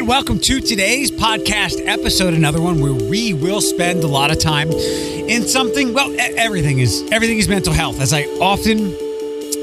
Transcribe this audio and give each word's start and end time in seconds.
and 0.00 0.08
welcome 0.08 0.40
to 0.40 0.60
today's 0.62 1.10
podcast 1.10 1.86
episode. 1.86 2.32
Another 2.32 2.58
one 2.62 2.80
where 2.80 2.94
we 2.94 3.34
will 3.34 3.60
spend 3.60 4.02
a 4.02 4.06
lot 4.06 4.30
of 4.30 4.38
time 4.38 4.70
in 4.70 5.42
something. 5.46 5.92
Well, 5.92 6.16
everything 6.18 6.78
is 6.78 7.06
everything 7.12 7.36
is 7.36 7.48
mental 7.48 7.74
health. 7.74 8.00
As 8.00 8.14
I 8.14 8.22
often 8.40 8.96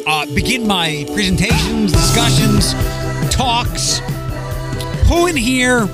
uh, 0.05 0.27
begin 0.35 0.67
my 0.67 1.05
presentations, 1.15 1.91
discussions, 1.91 2.73
talks. 3.33 3.97
Who 5.07 5.25
in 5.25 5.35
here 5.35 5.87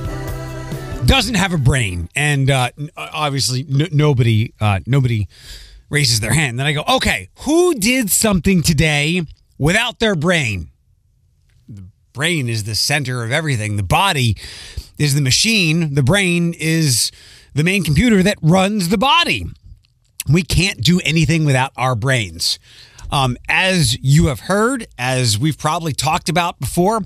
doesn't 1.06 1.36
have 1.36 1.54
a 1.54 1.58
brain? 1.58 2.10
And 2.14 2.52
uh, 2.52 2.72
obviously, 2.98 3.62
n- 3.62 3.88
nobody 3.94 4.54
uh, 4.60 4.82
nobody 4.86 5.30
raises 5.90 6.20
their 6.20 6.34
hand. 6.34 6.60
Then 6.60 6.66
I 6.66 6.74
go, 6.74 6.84
okay, 6.96 7.30
who 7.40 7.76
did 7.76 8.10
something 8.12 8.62
today 8.62 9.22
without 9.58 10.00
their 10.00 10.16
brain? 10.16 10.73
Brain 12.14 12.48
is 12.48 12.64
the 12.64 12.76
center 12.76 13.24
of 13.24 13.32
everything. 13.32 13.76
The 13.76 13.84
body 13.84 14.38
is 14.98 15.16
the 15.16 15.22
machine. 15.22 15.96
The 15.96 16.04
brain 16.04 16.54
is 16.58 17.12
the 17.54 17.64
main 17.64 17.84
computer 17.84 18.24
that 18.24 18.38
runs 18.42 18.90
the 18.90 18.98
body. 18.98 19.46
We 20.30 20.44
can't 20.44 20.82
do 20.82 21.02
anything 21.04 21.44
without 21.44 21.72
our 21.76 21.96
brains. 21.96 22.60
Um, 23.12 23.36
as 23.50 23.98
you 24.02 24.28
have 24.28 24.42
heard, 24.42 24.88
as 24.98 25.38
we've 25.38 25.58
probably 25.58 25.94
talked 25.94 26.30
about 26.30 26.60
before, 26.60 27.02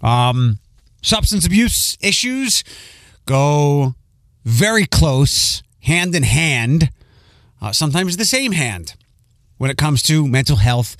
um, 0.00 0.58
substance 1.02 1.46
abuse 1.46 1.96
issues 2.00 2.64
go 3.26 3.94
very 4.44 4.86
close, 4.86 5.62
hand 5.80 6.14
in 6.14 6.24
hand, 6.24 6.90
uh, 7.60 7.72
sometimes 7.72 8.16
the 8.16 8.24
same 8.24 8.52
hand 8.52 8.94
when 9.62 9.70
it 9.70 9.76
comes 9.76 10.02
to 10.02 10.26
mental 10.26 10.56
health 10.56 10.96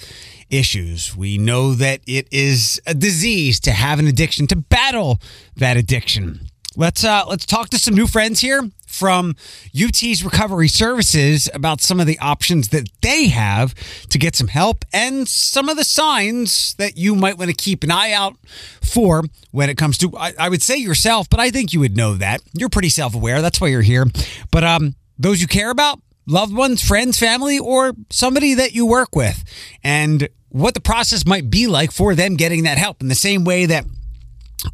issues. 0.48 1.16
We 1.16 1.36
know 1.36 1.74
that 1.74 2.00
it 2.06 2.28
is 2.30 2.80
a 2.86 2.94
disease 2.94 3.58
to 3.58 3.72
have 3.72 3.98
an 3.98 4.06
addiction, 4.06 4.46
to 4.46 4.54
battle 4.54 5.18
that 5.56 5.76
addiction. 5.76 6.42
Let's 6.76 7.02
uh, 7.02 7.24
let's 7.26 7.44
talk 7.44 7.70
to 7.70 7.78
some 7.78 7.96
new 7.96 8.06
friends 8.06 8.38
here 8.38 8.70
from 8.86 9.34
UT's 9.74 10.24
Recovery 10.24 10.68
Services 10.68 11.50
about 11.52 11.80
some 11.80 11.98
of 11.98 12.06
the 12.06 12.20
options 12.20 12.68
that 12.68 12.88
they 13.00 13.26
have 13.30 13.74
to 14.10 14.16
get 14.16 14.36
some 14.36 14.46
help 14.46 14.84
and 14.92 15.26
some 15.26 15.68
of 15.68 15.76
the 15.76 15.82
signs 15.82 16.74
that 16.74 16.96
you 16.96 17.16
might 17.16 17.38
want 17.38 17.50
to 17.50 17.56
keep 17.56 17.82
an 17.82 17.90
eye 17.90 18.12
out 18.12 18.36
for 18.80 19.24
when 19.50 19.70
it 19.70 19.76
comes 19.76 19.98
to 19.98 20.16
I, 20.16 20.34
I 20.38 20.48
would 20.48 20.62
say 20.62 20.76
yourself, 20.76 21.28
but 21.28 21.40
I 21.40 21.50
think 21.50 21.72
you 21.72 21.80
would 21.80 21.96
know 21.96 22.14
that. 22.14 22.40
You're 22.56 22.68
pretty 22.68 22.90
self-aware. 22.90 23.42
That's 23.42 23.60
why 23.60 23.68
you're 23.68 23.82
here. 23.82 24.06
But 24.52 24.62
um 24.62 24.94
those 25.18 25.40
you 25.40 25.48
care 25.48 25.70
about, 25.70 26.00
loved 26.26 26.54
ones, 26.54 26.82
friends, 26.82 27.18
family, 27.18 27.58
or 27.58 27.92
somebody 28.10 28.54
that 28.54 28.72
you 28.72 28.86
work 28.86 29.14
with, 29.14 29.44
and 29.82 30.28
what 30.48 30.74
the 30.74 30.80
process 30.80 31.26
might 31.26 31.50
be 31.50 31.66
like 31.66 31.92
for 31.92 32.14
them 32.14 32.36
getting 32.36 32.64
that 32.64 32.78
help 32.78 33.00
in 33.00 33.08
the 33.08 33.14
same 33.14 33.44
way 33.44 33.66
that 33.66 33.84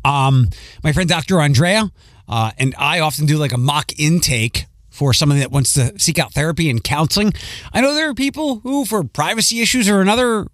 um, 0.04 0.48
my 0.82 0.92
friend 0.92 1.08
Dr. 1.08 1.40
Andrea 1.40 1.90
uh, 2.28 2.50
and 2.58 2.74
I 2.78 3.00
often 3.00 3.26
do 3.26 3.38
like 3.38 3.52
a 3.52 3.58
mock 3.58 3.92
intake 3.98 4.66
for 4.90 5.12
somebody 5.12 5.40
that 5.40 5.52
wants 5.52 5.72
to 5.74 5.98
seek 5.98 6.18
out 6.18 6.32
therapy 6.34 6.68
and 6.68 6.82
counseling. 6.82 7.32
I 7.72 7.80
know 7.80 7.94
there 7.94 8.10
are 8.10 8.14
people 8.14 8.60
who, 8.60 8.84
for 8.84 9.04
privacy 9.04 9.60
issues 9.60 9.88
or 9.88 10.00
another 10.00 10.48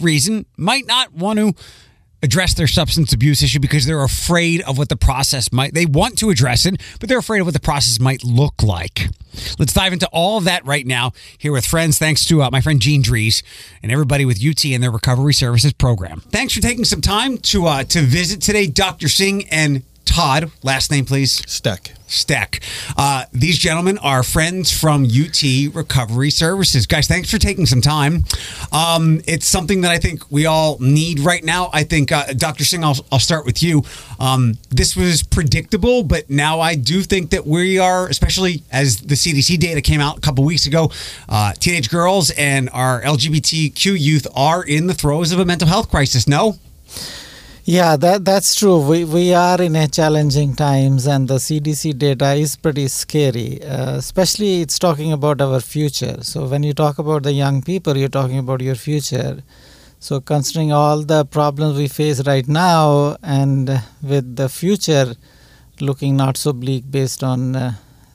reason, 0.00 0.46
might 0.56 0.86
not 0.86 1.12
want 1.12 1.38
to 1.38 1.54
address 2.22 2.54
their 2.54 2.66
substance 2.66 3.12
abuse 3.12 3.42
issue 3.42 3.60
because 3.60 3.86
they're 3.86 4.02
afraid 4.02 4.62
of 4.62 4.78
what 4.78 4.88
the 4.88 4.96
process 4.96 5.52
might 5.52 5.74
they 5.74 5.86
want 5.86 6.18
to 6.18 6.30
address 6.30 6.64
it 6.66 6.80
but 6.98 7.08
they're 7.08 7.18
afraid 7.18 7.40
of 7.40 7.46
what 7.46 7.54
the 7.54 7.60
process 7.60 8.00
might 8.00 8.24
look 8.24 8.62
like. 8.62 9.08
Let's 9.58 9.74
dive 9.74 9.92
into 9.92 10.08
all 10.12 10.38
of 10.38 10.44
that 10.44 10.64
right 10.64 10.86
now 10.86 11.12
here 11.36 11.52
with 11.52 11.66
friends. 11.66 11.98
Thanks 11.98 12.24
to 12.26 12.42
uh, 12.42 12.50
my 12.50 12.60
friend 12.60 12.80
gene 12.80 13.02
dries 13.02 13.42
and 13.82 13.92
everybody 13.92 14.24
with 14.24 14.42
ut 14.44 14.64
and 14.64 14.82
their 14.82 14.90
recovery 14.90 15.34
services 15.34 15.72
program. 15.72 16.20
Thanks 16.20 16.54
for 16.54 16.60
taking 16.60 16.84
some 16.84 17.00
time 17.00 17.38
to 17.38 17.66
uh, 17.66 17.84
to 17.84 18.00
visit 18.00 18.40
today 18.40 18.66
dr 18.66 19.08
singh 19.08 19.48
and 19.50 19.82
todd 20.06 20.50
last 20.62 20.90
name 20.90 21.04
please 21.04 21.42
Steck. 21.50 21.92
Steck. 22.06 22.60
Uh, 22.96 23.24
these 23.32 23.58
gentlemen 23.58 23.98
are 23.98 24.22
friends 24.22 24.70
from 24.70 25.04
UT 25.04 25.42
Recovery 25.74 26.30
Services. 26.30 26.86
Guys, 26.86 27.08
thanks 27.08 27.30
for 27.30 27.38
taking 27.38 27.66
some 27.66 27.80
time. 27.80 28.24
Um, 28.72 29.20
it's 29.26 29.46
something 29.46 29.80
that 29.80 29.90
I 29.90 29.98
think 29.98 30.30
we 30.30 30.46
all 30.46 30.78
need 30.78 31.20
right 31.20 31.42
now. 31.42 31.68
I 31.72 31.82
think, 31.82 32.12
uh, 32.12 32.32
Dr. 32.36 32.64
Singh, 32.64 32.84
I'll, 32.84 32.96
I'll 33.10 33.18
start 33.18 33.44
with 33.44 33.62
you. 33.62 33.82
Um, 34.20 34.56
this 34.70 34.94
was 34.94 35.24
predictable, 35.24 36.04
but 36.04 36.30
now 36.30 36.60
I 36.60 36.76
do 36.76 37.02
think 37.02 37.30
that 37.30 37.46
we 37.46 37.78
are, 37.78 38.06
especially 38.06 38.62
as 38.70 39.00
the 39.00 39.16
CDC 39.16 39.58
data 39.58 39.80
came 39.80 40.00
out 40.00 40.18
a 40.18 40.20
couple 40.20 40.44
weeks 40.44 40.66
ago, 40.66 40.92
uh, 41.28 41.52
teenage 41.54 41.90
girls 41.90 42.30
and 42.30 42.70
our 42.72 43.02
LGBTQ 43.02 43.98
youth 43.98 44.26
are 44.34 44.62
in 44.62 44.86
the 44.86 44.94
throes 44.94 45.32
of 45.32 45.40
a 45.40 45.44
mental 45.44 45.66
health 45.66 45.90
crisis. 45.90 46.28
No? 46.28 46.56
Yeah, 47.68 47.96
that 47.96 48.24
that's 48.24 48.54
true. 48.54 48.78
We 48.78 49.04
we 49.04 49.34
are 49.34 49.60
in 49.60 49.74
a 49.74 49.88
challenging 49.88 50.54
times, 50.54 51.08
and 51.08 51.26
the 51.26 51.38
CDC 51.38 51.98
data 51.98 52.34
is 52.34 52.54
pretty 52.54 52.86
scary. 52.86 53.60
Uh, 53.60 53.96
especially, 53.96 54.60
it's 54.60 54.78
talking 54.78 55.12
about 55.12 55.40
our 55.40 55.58
future. 55.58 56.22
So 56.22 56.46
when 56.46 56.62
you 56.62 56.74
talk 56.74 57.00
about 57.00 57.24
the 57.24 57.32
young 57.32 57.62
people, 57.62 57.96
you're 57.96 58.08
talking 58.20 58.38
about 58.38 58.60
your 58.60 58.76
future. 58.76 59.42
So 59.98 60.20
considering 60.20 60.70
all 60.70 61.02
the 61.02 61.24
problems 61.24 61.76
we 61.76 61.88
face 61.88 62.24
right 62.24 62.46
now, 62.46 63.16
and 63.24 63.82
with 64.00 64.36
the 64.36 64.48
future 64.48 65.16
looking 65.80 66.16
not 66.16 66.36
so 66.36 66.52
bleak 66.52 66.88
based 66.88 67.24
on 67.24 67.56
uh, 67.56 67.72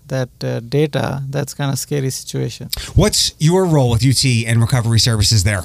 that 0.08 0.30
uh, 0.46 0.62
data, 0.62 1.24
that's 1.28 1.54
kind 1.54 1.74
of 1.74 1.78
scary 1.78 2.10
situation. 2.10 2.70
What's 2.96 3.34
your 3.38 3.66
role 3.66 3.90
with 3.90 4.06
UT 4.06 4.24
and 4.48 4.62
Recovery 4.62 5.00
Services 5.00 5.44
there? 5.44 5.64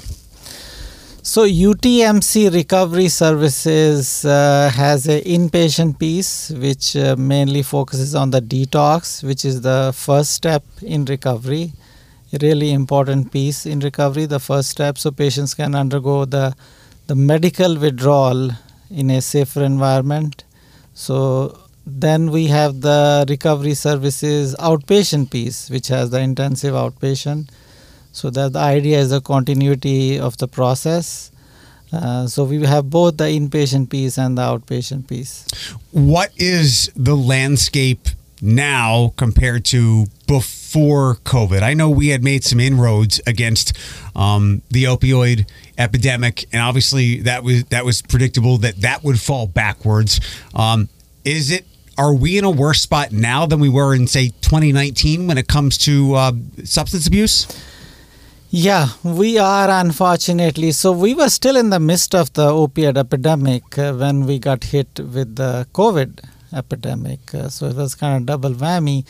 So 1.29 1.45
UTMC 1.45 2.55
Recovery 2.55 3.09
Services 3.09 4.25
uh, 4.25 4.71
has 4.73 5.09
a 5.09 5.21
inpatient 5.23 5.99
piece 5.99 6.51
which 6.51 6.95
uh, 6.95 7.17
mainly 7.19 7.65
focuses 7.65 8.15
on 8.15 8.31
the 8.31 8.41
detox, 8.41 9.25
which 9.25 9.45
is 9.45 9.63
the 9.63 9.93
first 9.93 10.31
step 10.31 10.63
in 10.83 11.05
recovery. 11.05 11.73
Really 12.41 12.71
important 12.71 13.33
piece 13.33 13.67
in 13.67 13.81
recovery, 13.81 14.27
the 14.27 14.39
first 14.39 14.69
step, 14.69 14.99
so 14.99 15.11
patients 15.11 15.53
can 15.53 15.75
undergo 15.75 16.27
the 16.27 16.55
the 17.09 17.17
medical 17.17 17.77
withdrawal 17.77 18.53
in 18.89 19.11
a 19.11 19.21
safer 19.21 19.65
environment. 19.65 20.45
So 20.95 21.59
then 21.85 22.31
we 22.31 22.47
have 22.47 22.83
the 22.83 23.27
recovery 23.29 23.75
services 23.75 24.55
outpatient 24.61 25.33
piece, 25.33 25.71
which 25.71 25.89
has 25.89 26.11
the 26.11 26.21
intensive 26.21 26.75
outpatient. 26.75 27.49
So 28.17 28.31
that 28.31 28.55
the 28.55 28.61
idea 28.61 28.99
is 28.99 29.11
the 29.11 29.21
continuity 29.21 30.19
of 30.19 30.39
the 30.39 30.49
process. 30.49 31.31
Uh, 31.93 32.27
so 32.27 32.45
we 32.45 32.65
have 32.65 32.89
both 32.89 33.19
the 33.19 33.25
inpatient 33.25 33.91
piece 33.91 34.17
and 34.17 34.39
the 34.39 34.43
outpatient 34.43 35.07
piece. 35.07 35.47
What 35.91 36.31
is 36.39 36.91
the 36.97 37.15
landscape 37.15 38.09
now 38.41 39.13
compared 39.19 39.67
to 39.67 40.07
before 40.27 41.17
COVID? 41.25 41.61
I 41.61 41.75
know 41.75 41.91
we 41.91 42.09
had 42.09 42.25
made 42.25 42.43
some 42.43 42.59
inroads 42.59 43.21
against 43.27 43.77
um, 44.17 44.63
the 44.71 44.85
opioid 44.85 45.47
epidemic, 45.77 46.47
and 46.55 46.63
obviously 46.63 47.21
that 47.21 47.45
was 47.45 47.65
that 47.65 47.85
was 47.85 48.01
predictable 48.01 48.57
that 48.59 48.77
that 48.77 49.05
would 49.05 49.21
fall 49.21 49.47
backwards. 49.47 50.23
Um, 50.55 50.89
is 51.23 51.51
it? 51.51 51.67
Are 51.99 52.15
we 52.15 52.39
in 52.39 52.45
a 52.45 52.51
worse 52.51 52.81
spot 52.81 53.13
now 53.13 53.45
than 53.45 53.61
we 53.61 53.69
were 53.69 53.95
in 53.95 54.07
say 54.07 54.29
2019 54.41 55.27
when 55.27 55.37
it 55.37 55.49
comes 55.49 55.77
to 55.79 56.15
uh, 56.15 56.33
substance 56.65 57.07
abuse? 57.07 57.47
Yeah, 58.59 58.89
we 59.05 59.37
are 59.37 59.69
unfortunately. 59.69 60.73
So 60.73 60.91
we 60.91 61.13
were 61.13 61.29
still 61.29 61.59
in 61.59 61.69
the 61.69 61.79
midst 61.79 62.15
of 62.15 62.33
the 62.33 62.49
opiate 62.49 62.97
epidemic 62.97 63.77
uh, 63.79 63.93
when 63.93 64.25
we 64.25 64.39
got 64.39 64.65
hit 64.65 64.89
with 64.99 65.37
the 65.37 65.67
COVID 65.75 66.25
epidemic. 66.55 67.35
Uh, 67.35 67.51
so 67.51 67.67
it 67.67 67.77
was 67.77 67.95
kind 67.95 68.17
of 68.17 68.25
double 68.25 68.55
whammy. 68.55 69.05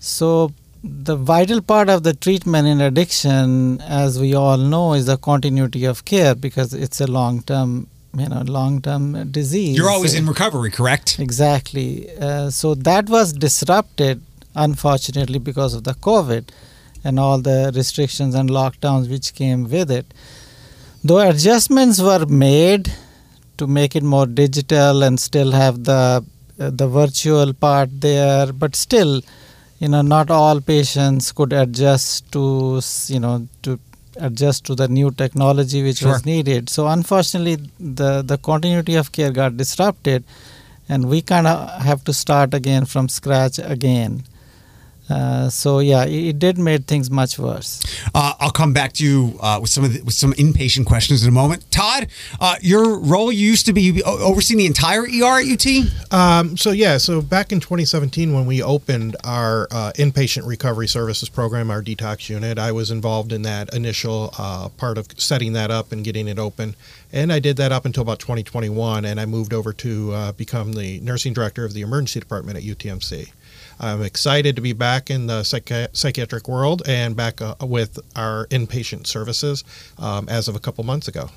So 0.00 0.52
the 0.82 1.14
vital 1.14 1.60
part 1.60 1.90
of 1.90 2.02
the 2.02 2.12
treatment 2.12 2.66
in 2.66 2.80
addiction, 2.80 3.80
as 3.82 4.18
we 4.18 4.34
all 4.34 4.56
know, 4.56 4.94
is 4.94 5.06
the 5.06 5.16
continuity 5.16 5.84
of 5.84 6.04
care 6.04 6.34
because 6.34 6.74
it's 6.74 7.00
a 7.00 7.06
long-term, 7.06 7.86
you 8.18 8.28
know, 8.28 8.42
long-term 8.42 9.30
disease. 9.30 9.76
You're 9.76 9.90
always 9.90 10.14
in 10.14 10.26
recovery, 10.26 10.72
correct? 10.72 11.20
Exactly. 11.20 12.10
Uh, 12.18 12.50
so 12.50 12.74
that 12.74 13.08
was 13.08 13.32
disrupted, 13.32 14.22
unfortunately, 14.56 15.38
because 15.38 15.72
of 15.72 15.84
the 15.84 15.94
COVID 15.94 16.48
and 17.04 17.18
all 17.18 17.38
the 17.38 17.72
restrictions 17.74 18.34
and 18.34 18.48
lockdowns 18.50 19.08
which 19.10 19.34
came 19.34 19.68
with 19.68 19.90
it. 19.90 20.06
Though 21.04 21.18
adjustments 21.28 22.00
were 22.00 22.26
made 22.26 22.92
to 23.58 23.66
make 23.66 23.96
it 23.96 24.02
more 24.02 24.26
digital 24.26 25.02
and 25.02 25.18
still 25.18 25.50
have 25.52 25.84
the 25.84 26.24
uh, 26.60 26.70
the 26.70 26.86
virtual 26.86 27.52
part 27.54 27.88
there, 28.00 28.52
but 28.52 28.76
still, 28.76 29.22
you 29.80 29.88
know, 29.88 30.02
not 30.02 30.30
all 30.30 30.60
patients 30.60 31.32
could 31.32 31.52
adjust 31.52 32.30
to 32.32 32.80
you 33.08 33.18
know 33.20 33.48
to 33.62 33.78
adjust 34.16 34.64
to 34.66 34.74
the 34.74 34.86
new 34.88 35.10
technology 35.10 35.82
which 35.82 35.98
Sure. 35.98 36.12
was 36.12 36.24
needed. 36.26 36.68
So 36.68 36.86
unfortunately, 36.86 37.56
the 37.80 38.22
the 38.22 38.38
continuity 38.38 38.94
of 38.94 39.10
care 39.12 39.32
got 39.32 39.56
disrupted, 39.56 40.24
and 40.88 41.08
we 41.08 41.20
kind 41.22 41.46
of 41.46 41.68
have 41.82 42.04
to 42.04 42.12
start 42.12 42.54
again 42.54 42.84
from 42.84 43.08
scratch 43.08 43.58
again. 43.58 44.22
Uh, 45.10 45.48
so 45.50 45.80
yeah, 45.80 46.04
it, 46.04 46.28
it 46.28 46.38
did 46.38 46.58
made 46.58 46.86
things 46.86 47.10
much 47.10 47.38
worse. 47.38 47.80
Uh, 48.14 48.34
I'll 48.38 48.50
come 48.50 48.72
back 48.72 48.92
to 48.94 49.04
you 49.04 49.38
uh, 49.40 49.58
with 49.60 49.70
some 49.70 49.84
of 49.84 49.92
the, 49.92 50.02
with 50.02 50.14
some 50.14 50.32
inpatient 50.34 50.86
questions 50.86 51.22
in 51.22 51.28
a 51.28 51.32
moment. 51.32 51.70
Todd, 51.70 52.06
uh, 52.40 52.56
your 52.60 52.98
role 52.98 53.32
you 53.32 53.46
used 53.46 53.66
to 53.66 53.72
be 53.72 53.82
you 53.82 54.02
o- 54.06 54.24
overseeing 54.24 54.58
the 54.58 54.66
entire 54.66 55.02
ER 55.02 55.40
at 55.40 55.46
UT. 55.46 56.12
Um, 56.12 56.56
so 56.56 56.70
yeah, 56.70 56.98
so 56.98 57.20
back 57.20 57.52
in 57.52 57.60
2017 57.60 58.32
when 58.32 58.46
we 58.46 58.62
opened 58.62 59.16
our 59.24 59.66
uh, 59.70 59.92
inpatient 59.96 60.46
recovery 60.46 60.86
services 60.88 61.28
program, 61.28 61.70
our 61.70 61.82
detox 61.82 62.28
unit, 62.28 62.58
I 62.58 62.72
was 62.72 62.90
involved 62.90 63.32
in 63.32 63.42
that 63.42 63.74
initial 63.74 64.32
uh, 64.38 64.68
part 64.70 64.98
of 64.98 65.08
setting 65.16 65.52
that 65.54 65.70
up 65.70 65.92
and 65.92 66.04
getting 66.04 66.28
it 66.28 66.38
open, 66.38 66.76
and 67.12 67.32
I 67.32 67.40
did 67.40 67.56
that 67.56 67.72
up 67.72 67.84
until 67.84 68.02
about 68.02 68.20
2021, 68.20 69.04
and 69.04 69.20
I 69.20 69.26
moved 69.26 69.52
over 69.52 69.72
to 69.74 70.12
uh, 70.12 70.32
become 70.32 70.72
the 70.72 71.00
nursing 71.00 71.32
director 71.32 71.64
of 71.64 71.72
the 71.74 71.82
emergency 71.82 72.20
department 72.20 72.56
at 72.56 72.62
UTMC. 72.62 73.30
I'm 73.80 74.02
excited 74.02 74.56
to 74.56 74.62
be 74.62 74.72
back 74.72 75.10
in 75.10 75.26
the 75.26 75.42
psychi- 75.42 75.88
psychiatric 75.96 76.48
world 76.48 76.82
and 76.86 77.16
back 77.16 77.40
uh, 77.40 77.54
with 77.60 77.98
our 78.16 78.46
inpatient 78.46 79.06
services 79.06 79.64
um, 79.98 80.28
as 80.28 80.48
of 80.48 80.56
a 80.56 80.60
couple 80.60 80.84
months 80.84 81.08
ago. 81.08 81.30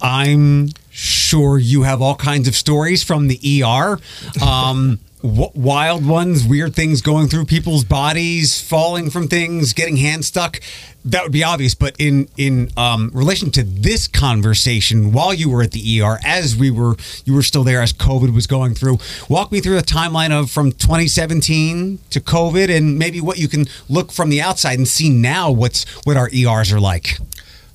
I'm 0.00 0.68
sure 0.94 1.58
you 1.58 1.82
have 1.82 2.00
all 2.00 2.14
kinds 2.14 2.46
of 2.46 2.54
stories 2.54 3.02
from 3.02 3.26
the 3.26 3.62
ER. 3.64 3.98
Um, 4.40 5.00
w- 5.22 5.50
wild 5.52 6.06
ones, 6.06 6.46
weird 6.46 6.76
things 6.76 7.02
going 7.02 7.26
through 7.26 7.46
people's 7.46 7.82
bodies, 7.82 8.60
falling 8.60 9.10
from 9.10 9.26
things, 9.26 9.72
getting 9.72 9.96
hand 9.96 10.24
stuck. 10.24 10.60
That 11.04 11.24
would 11.24 11.32
be 11.32 11.42
obvious, 11.42 11.74
but 11.74 11.96
in 11.98 12.28
in 12.36 12.70
um, 12.76 13.10
relation 13.12 13.50
to 13.52 13.64
this 13.64 14.06
conversation, 14.06 15.12
while 15.12 15.34
you 15.34 15.50
were 15.50 15.62
at 15.62 15.72
the 15.72 16.00
ER, 16.00 16.18
as 16.24 16.56
we 16.56 16.70
were, 16.70 16.94
you 17.24 17.34
were 17.34 17.42
still 17.42 17.64
there 17.64 17.82
as 17.82 17.92
COVID 17.92 18.32
was 18.32 18.46
going 18.46 18.74
through. 18.74 18.98
Walk 19.28 19.50
me 19.50 19.60
through 19.60 19.74
the 19.76 19.82
timeline 19.82 20.30
of 20.30 20.48
from 20.48 20.70
2017 20.70 21.98
to 22.10 22.20
COVID, 22.20 22.74
and 22.74 22.98
maybe 22.98 23.20
what 23.20 23.38
you 23.38 23.48
can 23.48 23.66
look 23.88 24.12
from 24.12 24.30
the 24.30 24.40
outside 24.40 24.78
and 24.78 24.86
see 24.86 25.10
now 25.10 25.50
what's 25.50 25.84
what 26.06 26.16
our 26.16 26.30
ERs 26.32 26.72
are 26.72 26.80
like. 26.80 27.18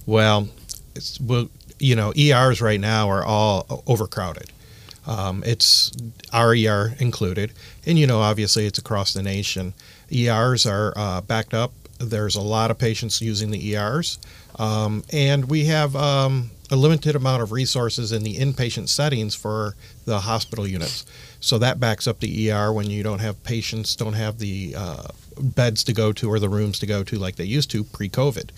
Well, 0.05 0.47
it's 0.95 1.19
well, 1.19 1.49
you 1.79 1.95
know, 1.95 2.13
ERs 2.17 2.61
right 2.61 2.79
now 2.79 3.09
are 3.09 3.23
all 3.23 3.83
overcrowded. 3.87 4.51
Um, 5.07 5.43
it's 5.45 5.91
our 6.31 6.51
ER 6.53 6.93
included, 6.99 7.51
and 7.85 7.97
you 7.97 8.05
know, 8.05 8.19
obviously, 8.19 8.65
it's 8.65 8.77
across 8.77 9.13
the 9.13 9.23
nation. 9.23 9.73
ERs 10.11 10.65
are 10.65 10.93
uh, 10.95 11.21
backed 11.21 11.53
up. 11.53 11.71
There's 11.99 12.35
a 12.35 12.41
lot 12.41 12.71
of 12.71 12.77
patients 12.77 13.21
using 13.21 13.49
the 13.51 13.75
ERs, 13.75 14.19
um, 14.57 15.03
and 15.11 15.49
we 15.49 15.65
have 15.65 15.95
um, 15.95 16.51
a 16.69 16.75
limited 16.75 17.15
amount 17.15 17.41
of 17.41 17.51
resources 17.51 18.11
in 18.11 18.23
the 18.23 18.37
inpatient 18.37 18.89
settings 18.89 19.33
for 19.33 19.75
the 20.05 20.19
hospital 20.19 20.67
units. 20.67 21.05
So 21.39 21.57
that 21.57 21.79
backs 21.79 22.07
up 22.07 22.19
the 22.19 22.51
ER 22.51 22.71
when 22.71 22.89
you 22.89 23.01
don't 23.01 23.19
have 23.19 23.43
patients, 23.43 23.95
don't 23.95 24.13
have 24.13 24.37
the 24.39 24.75
uh, 24.77 25.07
beds 25.39 25.83
to 25.85 25.93
go 25.93 26.11
to 26.13 26.29
or 26.29 26.39
the 26.39 26.49
rooms 26.49 26.79
to 26.79 26.85
go 26.85 27.03
to 27.03 27.17
like 27.17 27.37
they 27.37 27.45
used 27.45 27.71
to 27.71 27.83
pre-COVID. 27.83 28.49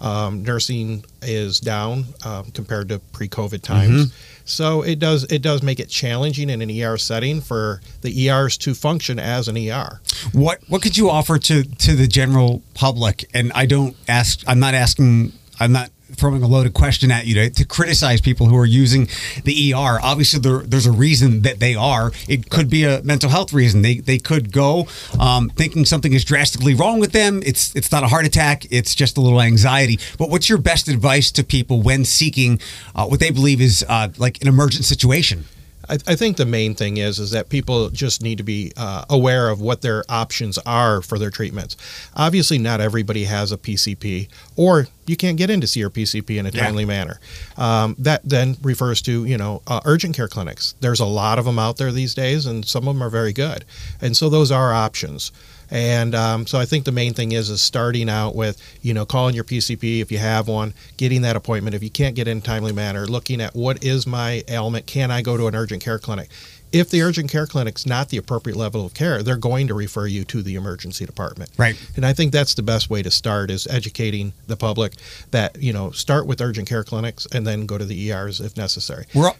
Um, 0.00 0.44
nursing 0.44 1.04
is 1.22 1.58
down 1.58 2.04
um, 2.24 2.44
compared 2.52 2.88
to 2.90 3.00
pre-COVID 3.12 3.62
times, 3.62 4.12
so 4.44 4.82
it 4.82 5.00
does 5.00 5.24
it 5.24 5.42
does 5.42 5.62
make 5.62 5.80
it 5.80 5.88
challenging 5.88 6.50
in 6.50 6.62
an 6.62 6.70
ER 6.70 6.96
setting 6.96 7.40
for 7.40 7.80
the 8.02 8.28
ERs 8.28 8.56
to 8.58 8.74
function 8.74 9.18
as 9.18 9.48
an 9.48 9.56
ER. 9.56 10.00
What 10.32 10.60
what 10.68 10.82
could 10.82 10.96
you 10.96 11.10
offer 11.10 11.38
to 11.38 11.64
to 11.64 11.96
the 11.96 12.06
general 12.06 12.62
public? 12.74 13.28
And 13.34 13.50
I 13.56 13.66
don't 13.66 13.96
ask. 14.06 14.42
I'm 14.46 14.60
not 14.60 14.74
asking. 14.74 15.32
I'm 15.58 15.72
not 15.72 15.90
throwing 16.18 16.42
a 16.42 16.46
loaded 16.46 16.74
question 16.74 17.10
at 17.10 17.26
you 17.26 17.34
to, 17.34 17.50
to 17.50 17.64
criticize 17.64 18.20
people 18.20 18.46
who 18.46 18.56
are 18.56 18.66
using 18.66 19.08
the 19.44 19.72
ER. 19.72 19.98
Obviously, 20.02 20.40
there, 20.40 20.60
there's 20.60 20.86
a 20.86 20.92
reason 20.92 21.42
that 21.42 21.60
they 21.60 21.74
are. 21.74 22.12
It 22.28 22.50
could 22.50 22.68
be 22.68 22.84
a 22.84 23.02
mental 23.02 23.30
health 23.30 23.52
reason. 23.52 23.82
They 23.82 23.98
they 23.98 24.18
could 24.18 24.52
go 24.52 24.86
um, 25.18 25.48
thinking 25.50 25.84
something 25.84 26.12
is 26.12 26.24
drastically 26.24 26.74
wrong 26.74 27.00
with 27.00 27.12
them. 27.12 27.42
It's 27.44 27.74
it's 27.74 27.92
not 27.92 28.02
a 28.02 28.08
heart 28.08 28.26
attack. 28.26 28.66
It's 28.70 28.94
just 28.94 29.16
a 29.16 29.20
little 29.20 29.40
anxiety. 29.40 29.98
But 30.18 30.30
what's 30.30 30.48
your 30.48 30.58
best 30.58 30.88
advice 30.88 31.30
to 31.32 31.44
people 31.44 31.82
when 31.82 32.04
seeking 32.04 32.60
uh, 32.94 33.06
what 33.06 33.20
they 33.20 33.30
believe 33.30 33.60
is 33.60 33.84
uh, 33.88 34.08
like 34.18 34.40
an 34.42 34.48
emergent 34.48 34.84
situation? 34.84 35.44
I, 35.88 35.94
I 36.06 36.14
think 36.16 36.36
the 36.36 36.46
main 36.46 36.74
thing 36.74 36.96
is 36.98 37.18
is 37.18 37.30
that 37.32 37.48
people 37.48 37.90
just 37.90 38.22
need 38.22 38.38
to 38.38 38.44
be 38.44 38.72
uh, 38.76 39.04
aware 39.08 39.48
of 39.48 39.60
what 39.60 39.82
their 39.82 40.04
options 40.08 40.58
are 40.58 41.00
for 41.02 41.18
their 41.18 41.30
treatments. 41.30 41.76
Obviously, 42.14 42.58
not 42.58 42.80
everybody 42.80 43.24
has 43.24 43.52
a 43.52 43.56
PCP, 43.56 44.28
or 44.56 44.88
you 45.06 45.16
can't 45.16 45.36
get 45.38 45.50
in 45.50 45.60
to 45.60 45.66
see 45.66 45.80
your 45.80 45.90
PCP 45.90 46.38
in 46.38 46.46
a 46.46 46.50
Yeah. 46.50 46.64
timely 46.64 46.84
manner. 46.84 47.20
Um, 47.56 47.96
that 47.98 48.20
then 48.24 48.56
refers 48.62 49.00
to 49.02 49.24
you 49.24 49.38
know 49.38 49.62
uh, 49.66 49.80
urgent 49.84 50.14
care 50.16 50.28
clinics. 50.28 50.74
There's 50.80 51.00
a 51.00 51.06
lot 51.06 51.38
of 51.38 51.44
them 51.44 51.58
out 51.58 51.76
there 51.78 51.92
these 51.92 52.14
days, 52.14 52.46
and 52.46 52.64
some 52.66 52.86
of 52.86 52.94
them 52.94 53.02
are 53.02 53.10
very 53.10 53.32
good. 53.32 53.64
And 54.00 54.16
so 54.16 54.28
those 54.28 54.50
are 54.50 54.72
options. 54.72 55.32
And 55.70 56.14
um, 56.14 56.46
so 56.46 56.58
I 56.58 56.64
think 56.64 56.84
the 56.84 56.92
main 56.92 57.14
thing 57.14 57.32
is 57.32 57.50
is 57.50 57.60
starting 57.60 58.08
out 58.08 58.34
with 58.34 58.60
you 58.82 58.94
know 58.94 59.04
calling 59.04 59.34
your 59.34 59.44
PCP 59.44 60.00
if 60.00 60.10
you 60.10 60.18
have 60.18 60.48
one, 60.48 60.74
getting 60.96 61.22
that 61.22 61.36
appointment. 61.36 61.74
If 61.74 61.82
you 61.82 61.90
can't 61.90 62.14
get 62.14 62.28
in 62.28 62.38
a 62.38 62.40
timely 62.40 62.72
manner, 62.72 63.06
looking 63.06 63.40
at 63.40 63.54
what 63.54 63.84
is 63.84 64.06
my 64.06 64.42
ailment, 64.48 64.86
can 64.86 65.10
I 65.10 65.22
go 65.22 65.36
to 65.36 65.46
an 65.46 65.54
urgent 65.54 65.82
care 65.82 65.98
clinic? 65.98 66.30
If 66.70 66.90
the 66.90 67.00
urgent 67.00 67.30
care 67.30 67.46
clinic's 67.46 67.86
not 67.86 68.10
the 68.10 68.18
appropriate 68.18 68.56
level 68.56 68.84
of 68.84 68.92
care, 68.92 69.22
they're 69.22 69.36
going 69.36 69.68
to 69.68 69.74
refer 69.74 70.06
you 70.06 70.24
to 70.24 70.42
the 70.42 70.54
emergency 70.54 71.06
department. 71.06 71.50
Right. 71.56 71.76
And 71.96 72.04
I 72.04 72.12
think 72.12 72.30
that's 72.30 72.52
the 72.54 72.62
best 72.62 72.90
way 72.90 73.02
to 73.02 73.10
start 73.10 73.50
is 73.50 73.66
educating 73.68 74.34
the 74.48 74.56
public 74.56 74.92
that 75.30 75.60
you 75.62 75.72
know 75.72 75.90
start 75.92 76.26
with 76.26 76.40
urgent 76.40 76.68
care 76.68 76.84
clinics 76.84 77.26
and 77.32 77.46
then 77.46 77.66
go 77.66 77.78
to 77.78 77.84
the 77.84 78.10
ERs 78.10 78.40
if 78.40 78.56
necessary. 78.56 79.06
We're. 79.14 79.32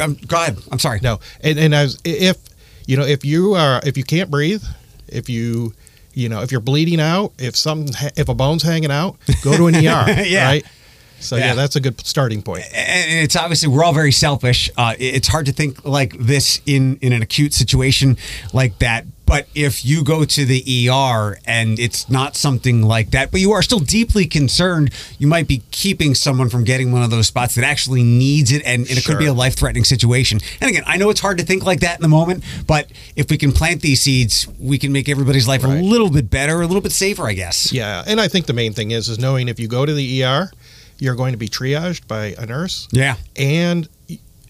Um, 0.00 0.18
go 0.26 0.36
ahead. 0.36 0.58
I'm 0.70 0.78
sorry. 0.78 1.00
No, 1.02 1.20
and 1.42 1.58
and 1.58 1.74
as 1.74 1.98
if 2.04 2.36
you 2.86 2.96
know 2.96 3.04
if 3.04 3.24
you 3.24 3.54
are 3.54 3.80
if 3.84 3.96
you 3.96 4.04
can't 4.04 4.30
breathe, 4.30 4.62
if 5.08 5.28
you 5.28 5.74
you 6.14 6.28
know 6.28 6.42
if 6.42 6.50
you're 6.52 6.60
bleeding 6.60 7.00
out, 7.00 7.32
if 7.38 7.56
some 7.56 7.86
if 8.16 8.28
a 8.28 8.34
bone's 8.34 8.62
hanging 8.62 8.90
out, 8.90 9.16
go 9.42 9.56
to 9.56 9.66
an 9.66 9.74
ER. 9.76 9.80
Yeah. 10.26 10.46
Right. 10.46 10.66
So 11.20 11.36
yeah. 11.36 11.46
Yeah. 11.46 11.54
that's 11.54 11.74
a 11.76 11.80
good 11.80 12.00
starting 12.06 12.42
point. 12.42 12.64
and 12.72 13.24
it's 13.24 13.34
obviously 13.34 13.68
we're 13.68 13.82
all 13.84 13.92
very 13.92 14.12
selfish. 14.12 14.70
Uh, 14.76 14.94
it's 14.98 15.26
hard 15.26 15.46
to 15.46 15.52
think 15.52 15.84
like 15.84 16.16
this 16.18 16.60
in 16.66 16.96
in 17.00 17.12
an 17.12 17.22
acute 17.22 17.52
situation 17.54 18.16
like 18.52 18.78
that. 18.78 19.04
But 19.28 19.46
if 19.54 19.84
you 19.84 20.02
go 20.02 20.24
to 20.24 20.44
the 20.46 20.88
ER 20.90 21.38
and 21.44 21.78
it's 21.78 22.08
not 22.08 22.34
something 22.34 22.82
like 22.82 23.10
that, 23.10 23.30
but 23.30 23.40
you 23.40 23.52
are 23.52 23.60
still 23.62 23.78
deeply 23.78 24.24
concerned, 24.26 24.90
you 25.18 25.26
might 25.26 25.46
be 25.46 25.62
keeping 25.70 26.14
someone 26.14 26.48
from 26.48 26.64
getting 26.64 26.92
one 26.92 27.02
of 27.02 27.10
those 27.10 27.26
spots 27.26 27.54
that 27.56 27.64
actually 27.64 28.02
needs 28.02 28.50
it, 28.52 28.62
and, 28.64 28.88
and 28.88 28.96
it 28.98 29.04
could 29.04 29.18
be 29.18 29.26
a 29.26 29.34
life 29.34 29.54
threatening 29.54 29.84
situation. 29.84 30.40
And 30.62 30.70
again, 30.70 30.82
I 30.86 30.96
know 30.96 31.10
it's 31.10 31.20
hard 31.20 31.36
to 31.38 31.44
think 31.44 31.62
like 31.66 31.80
that 31.80 31.96
in 31.96 32.02
the 32.02 32.08
moment, 32.08 32.42
but 32.66 32.90
if 33.16 33.30
we 33.30 33.36
can 33.36 33.52
plant 33.52 33.82
these 33.82 34.00
seeds, 34.00 34.48
we 34.58 34.78
can 34.78 34.92
make 34.92 35.10
everybody's 35.10 35.46
life 35.46 35.62
a 35.62 35.68
little 35.68 36.10
bit 36.10 36.30
better, 36.30 36.62
a 36.62 36.66
little 36.66 36.80
bit 36.80 36.92
safer, 36.92 37.26
I 37.26 37.34
guess. 37.34 37.70
Yeah, 37.70 38.02
and 38.06 38.18
I 38.20 38.28
think 38.28 38.46
the 38.46 38.54
main 38.54 38.72
thing 38.72 38.92
is 38.92 39.10
is 39.10 39.18
knowing 39.18 39.48
if 39.48 39.60
you 39.60 39.68
go 39.68 39.84
to 39.84 39.92
the 39.92 40.24
ER, 40.24 40.50
you're 40.98 41.14
going 41.16 41.32
to 41.32 41.38
be 41.38 41.48
triaged 41.48 42.08
by 42.08 42.34
a 42.38 42.46
nurse, 42.46 42.88
Yeah. 42.92 43.16
and 43.36 43.88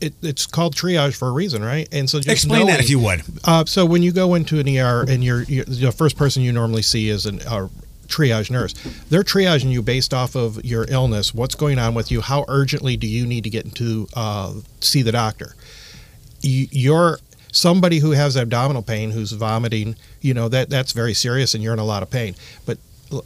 it, 0.01 0.15
it's 0.23 0.47
called 0.47 0.75
triage 0.75 1.17
for 1.17 1.29
a 1.29 1.33
reason, 1.33 1.63
right? 1.63 1.89
And 1.93 2.09
so 2.09 2.19
just 2.19 2.29
Explain 2.29 2.67
that 2.67 2.81
if 2.81 2.91
you 2.91 2.99
would. 3.01 3.23
Uh, 3.45 3.65
so 3.65 3.85
when 3.85 4.03
you 4.03 4.13
go 4.13 4.35
into 4.35 4.59
an 4.59 4.69
ER 4.69 5.05
and 5.09 5.23
you're, 5.25 5.43
you 5.43 5.65
the 5.65 5.93
first 5.93 6.17
person 6.17 6.43
you 6.43 6.53
normally 6.53 6.83
see 6.83 7.09
is 7.09 7.27
an 7.27 7.41
a 7.43 7.69
triage 8.09 8.51
nurse. 8.51 8.73
They're 9.11 9.23
triaging 9.23 9.71
you 9.71 9.83
based 9.83 10.13
off 10.13 10.35
of 10.35 10.65
your 10.65 10.87
illness, 10.89 11.35
what's 11.35 11.55
going 11.55 11.79
on 11.79 11.95
with 11.95 12.11
you, 12.11 12.21
how 12.21 12.45
urgently 12.49 12.97
do 12.97 13.07
you 13.07 13.27
need 13.27 13.45
to 13.45 13.51
get 13.51 13.65
into 13.67 14.09
uh, 14.15 14.55
see 14.81 15.03
the 15.03 15.13
doctor. 15.13 15.55
You're 16.41 17.19
somebody 17.53 17.99
who 17.99 18.13
has 18.13 18.37
abdominal 18.37 18.83
pain, 18.83 19.11
who's 19.11 19.33
vomiting. 19.33 19.97
You 20.21 20.35
know 20.35 20.49
that 20.49 20.71
that's 20.71 20.93
very 20.93 21.15
serious, 21.15 21.55
and 21.55 21.63
you're 21.63 21.73
in 21.73 21.79
a 21.79 21.85
lot 21.85 22.03
of 22.03 22.11
pain. 22.11 22.35
But 22.65 22.79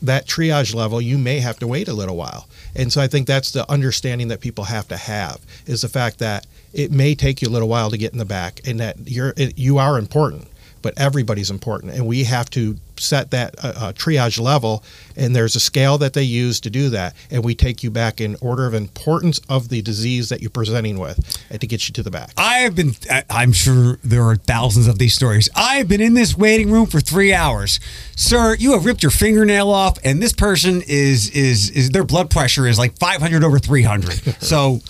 that 0.02 0.26
triage 0.26 0.74
level, 0.74 1.00
you 1.00 1.18
may 1.18 1.40
have 1.40 1.58
to 1.58 1.66
wait 1.66 1.88
a 1.88 1.92
little 1.92 2.16
while. 2.16 2.48
And 2.74 2.92
so 2.92 3.00
I 3.00 3.06
think 3.06 3.26
that's 3.26 3.50
the 3.50 3.70
understanding 3.70 4.28
that 4.28 4.40
people 4.40 4.64
have 4.64 4.88
to 4.88 4.96
have 4.96 5.40
is 5.66 5.82
the 5.82 5.88
fact 5.88 6.18
that 6.18 6.46
it 6.72 6.90
may 6.90 7.14
take 7.14 7.42
you 7.42 7.48
a 7.48 7.50
little 7.50 7.68
while 7.68 7.90
to 7.90 7.98
get 7.98 8.12
in 8.12 8.18
the 8.18 8.24
back, 8.24 8.60
and 8.66 8.80
that 8.80 8.96
you're 9.04 9.34
it, 9.36 9.58
you 9.58 9.78
are 9.78 9.98
important, 9.98 10.48
but 10.82 10.94
everybody's 10.96 11.50
important, 11.50 11.92
and 11.92 12.06
we 12.06 12.24
have 12.24 12.50
to 12.50 12.76
set 13.02 13.30
that 13.32 13.54
uh, 13.62 13.72
uh, 13.76 13.92
triage 13.92 14.40
level. 14.40 14.84
And 15.16 15.36
there's 15.36 15.56
a 15.56 15.60
scale 15.60 15.98
that 15.98 16.14
they 16.14 16.22
use 16.22 16.60
to 16.60 16.70
do 16.70 16.88
that, 16.90 17.14
and 17.30 17.44
we 17.44 17.54
take 17.54 17.82
you 17.82 17.90
back 17.90 18.20
in 18.20 18.36
order 18.40 18.66
of 18.66 18.74
importance 18.74 19.40
of 19.48 19.68
the 19.68 19.82
disease 19.82 20.28
that 20.30 20.40
you're 20.40 20.50
presenting 20.50 20.98
with, 20.98 21.18
and 21.50 21.60
to 21.60 21.66
get 21.66 21.88
you 21.88 21.92
to 21.94 22.02
the 22.02 22.10
back. 22.10 22.32
I 22.36 22.58
have 22.58 22.74
been, 22.74 22.92
I'm 23.28 23.52
sure 23.52 23.98
there 24.02 24.24
are 24.24 24.36
thousands 24.36 24.86
of 24.86 24.98
these 24.98 25.14
stories. 25.14 25.48
I 25.54 25.76
have 25.76 25.88
been 25.88 26.00
in 26.00 26.14
this 26.14 26.36
waiting 26.36 26.70
room 26.70 26.86
for 26.86 27.00
three 27.00 27.34
hours. 27.34 27.78
Sir, 28.16 28.54
you 28.54 28.72
have 28.72 28.84
ripped 28.84 29.02
your 29.02 29.10
fingernail 29.10 29.68
off, 29.70 29.98
and 30.04 30.22
this 30.22 30.32
person 30.32 30.82
is, 30.86 31.30
is, 31.30 31.70
is 31.70 31.90
their 31.90 32.04
blood 32.04 32.30
pressure 32.30 32.66
is 32.66 32.78
like 32.78 32.98
500 32.98 33.44
over 33.44 33.58
300. 33.58 34.12
so, 34.42 34.80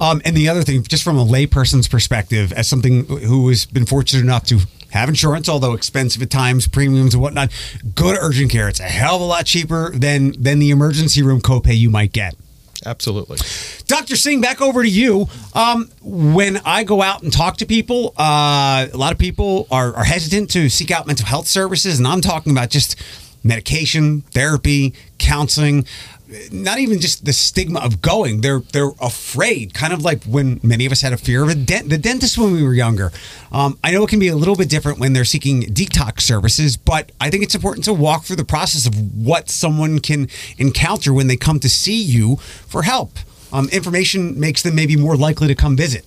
um, 0.00 0.20
and 0.24 0.36
the 0.36 0.48
other 0.48 0.62
thing, 0.62 0.82
just 0.82 1.02
from 1.02 1.16
a 1.16 1.24
layperson's 1.24 1.88
perspective, 1.88 2.52
as 2.52 2.68
something 2.68 3.04
who 3.06 3.48
has 3.48 3.64
been 3.66 3.86
fortunate 3.86 4.22
enough 4.22 4.44
to 4.46 4.60
have 4.90 5.08
insurance, 5.08 5.48
although 5.48 5.74
expensive 5.74 6.22
at 6.22 6.30
times, 6.30 6.66
premiums 6.66 7.14
and 7.14 7.22
whatnot, 7.22 7.50
go 7.94 8.12
to 8.12 8.18
urgent 8.20 8.50
care. 8.50 8.68
It's 8.68 8.80
a 8.80 8.84
hell 8.84 9.16
of 9.16 9.22
a 9.22 9.24
lot 9.24 9.46
cheaper 9.46 9.90
than, 9.92 10.32
than 10.40 10.58
the 10.58 10.70
emergency 10.70 11.22
room 11.22 11.40
copay 11.40 11.76
you 11.76 11.90
might 11.90 12.12
get. 12.12 12.34
Absolutely. 12.84 13.38
Dr. 13.86 14.16
Singh, 14.16 14.40
back 14.40 14.60
over 14.60 14.82
to 14.82 14.88
you. 14.88 15.28
Um, 15.54 15.90
when 16.02 16.58
I 16.64 16.84
go 16.84 17.02
out 17.02 17.22
and 17.22 17.32
talk 17.32 17.58
to 17.58 17.66
people, 17.66 18.14
uh, 18.18 18.86
a 18.92 18.96
lot 18.96 19.12
of 19.12 19.18
people 19.18 19.66
are, 19.70 19.94
are 19.94 20.04
hesitant 20.04 20.50
to 20.52 20.68
seek 20.70 20.90
out 20.90 21.06
mental 21.06 21.26
health 21.26 21.46
services, 21.46 21.98
and 21.98 22.08
I'm 22.08 22.22
talking 22.22 22.52
about 22.52 22.70
just 22.70 22.96
medication, 23.44 24.22
therapy, 24.32 24.94
counseling. 25.18 25.84
Not 26.52 26.78
even 26.78 27.00
just 27.00 27.24
the 27.24 27.32
stigma 27.32 27.80
of 27.80 28.00
going; 28.00 28.40
they're 28.40 28.60
they're 28.60 28.92
afraid, 29.00 29.74
kind 29.74 29.92
of 29.92 30.02
like 30.02 30.24
when 30.24 30.60
many 30.62 30.86
of 30.86 30.92
us 30.92 31.00
had 31.00 31.12
a 31.12 31.16
fear 31.16 31.42
of 31.42 31.48
a 31.48 31.54
dent, 31.54 31.88
the 31.88 31.98
dentist 31.98 32.38
when 32.38 32.52
we 32.52 32.62
were 32.62 32.74
younger. 32.74 33.10
Um, 33.50 33.78
I 33.82 33.90
know 33.90 34.04
it 34.04 34.10
can 34.10 34.20
be 34.20 34.28
a 34.28 34.36
little 34.36 34.56
bit 34.56 34.68
different 34.68 34.98
when 34.98 35.12
they're 35.12 35.24
seeking 35.24 35.62
detox 35.62 36.20
services, 36.20 36.76
but 36.76 37.10
I 37.20 37.30
think 37.30 37.42
it's 37.42 37.54
important 37.54 37.84
to 37.86 37.92
walk 37.92 38.24
through 38.24 38.36
the 38.36 38.44
process 38.44 38.86
of 38.86 38.94
what 39.16 39.50
someone 39.50 39.98
can 39.98 40.28
encounter 40.56 41.12
when 41.12 41.26
they 41.26 41.36
come 41.36 41.58
to 41.60 41.68
see 41.68 42.00
you 42.00 42.36
for 42.36 42.82
help 42.82 43.18
um, 43.52 43.68
information 43.70 44.38
makes 44.38 44.62
them 44.62 44.74
maybe 44.74 44.96
more 44.96 45.16
likely 45.16 45.48
to 45.48 45.54
come 45.54 45.76
visit. 45.76 46.04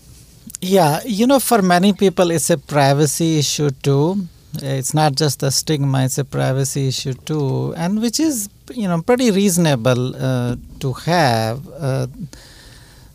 Yeah, 0.62 1.02
you 1.06 1.28
know, 1.28 1.40
for 1.40 1.62
many 1.62 1.94
people, 1.94 2.32
it's 2.32 2.50
a 2.50 2.58
privacy 2.58 3.40
issue 3.40 3.70
too. 3.70 4.28
It's 4.62 4.94
not 4.94 5.16
just 5.16 5.42
a 5.42 5.52
stigma; 5.52 6.06
it's 6.06 6.18
a 6.20 6.24
privacy 6.26 6.88
issue 6.88 7.14
too, 7.14 7.74
and 7.76 8.02
which 8.02 8.20
is 8.20 8.50
you 8.72 8.88
know 8.88 9.02
pretty 9.02 9.32
reasonable 9.32 10.16
uh, 10.16 10.56
to 10.80 10.94
have. 10.94 11.68
Uh, 11.70 12.08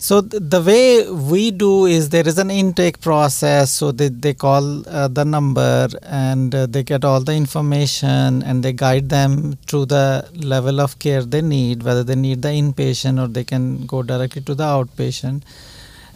so 0.00 0.20
th- 0.20 0.42
the 0.54 0.60
way 0.62 1.08
we 1.10 1.50
do 1.50 1.86
is 1.86 2.08
there 2.10 2.26
is 2.26 2.38
an 2.38 2.50
intake 2.50 3.00
process. 3.00 3.70
So 3.70 3.90
they, 3.92 4.08
they 4.08 4.34
call 4.34 4.88
uh, 4.88 5.08
the 5.08 5.24
number 5.24 5.88
and 6.04 6.54
uh, 6.54 6.66
they 6.66 6.82
get 6.84 7.04
all 7.04 7.20
the 7.20 7.34
information 7.34 8.42
and 8.42 8.62
they 8.62 8.72
guide 8.72 9.08
them 9.08 9.58
through 9.66 9.86
the 9.86 10.28
level 10.34 10.80
of 10.80 10.98
care 11.00 11.22
they 11.22 11.42
need, 11.42 11.82
whether 11.82 12.04
they 12.04 12.14
need 12.14 12.42
the 12.42 12.48
inpatient 12.48 13.20
or 13.22 13.26
they 13.26 13.44
can 13.44 13.86
go 13.86 14.02
directly 14.02 14.42
to 14.42 14.54
the 14.54 14.64
outpatient. 14.64 15.42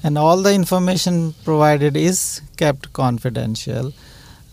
And 0.05 0.17
all 0.17 0.41
the 0.43 0.53
information 0.55 1.35
provided 1.45 1.97
is 1.97 2.41
kept 2.57 2.93
confidential. 2.93 3.93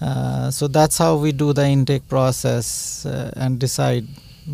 Uh, 0.02 0.50
so 0.50 0.68
that's 0.68 0.98
how 0.98 1.16
we 1.16 1.32
do 1.32 1.54
the 1.54 1.66
intake 1.66 2.08
process 2.08 3.06
uh, 3.06 3.32
and 3.36 3.60
decide 3.60 4.08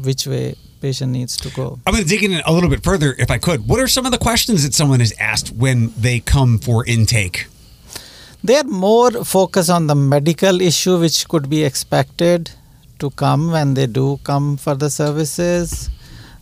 which 0.03 0.25
way 0.27 0.55
patient 0.81 1.11
needs 1.11 1.37
to 1.37 1.49
go. 1.51 1.79
I'm 1.85 1.93
going 1.93 2.03
to 2.03 2.09
dig 2.09 2.23
in 2.23 2.41
a 2.45 2.51
little 2.51 2.69
bit 2.69 2.83
further 2.83 3.15
if 3.17 3.29
I 3.31 3.37
could. 3.37 3.67
What 3.67 3.79
are 3.79 3.87
some 3.87 4.05
of 4.05 4.11
the 4.11 4.17
questions 4.17 4.63
that 4.63 4.73
someone 4.73 5.01
is 5.01 5.13
asked 5.19 5.51
when 5.51 5.93
they 5.97 6.19
come 6.19 6.57
for 6.57 6.85
intake? 6.85 7.47
They 8.43 8.57
are 8.57 8.63
more 8.63 9.11
focused 9.23 9.69
on 9.69 9.87
the 9.87 9.95
medical 9.95 10.61
issue, 10.61 10.99
which 10.99 11.27
could 11.27 11.49
be 11.49 11.63
expected 11.63 12.51
to 12.99 13.09
come 13.11 13.51
when 13.51 13.73
they 13.73 13.87
do 13.87 14.19
come 14.23 14.57
for 14.57 14.75
the 14.75 14.89
services. 14.89 15.89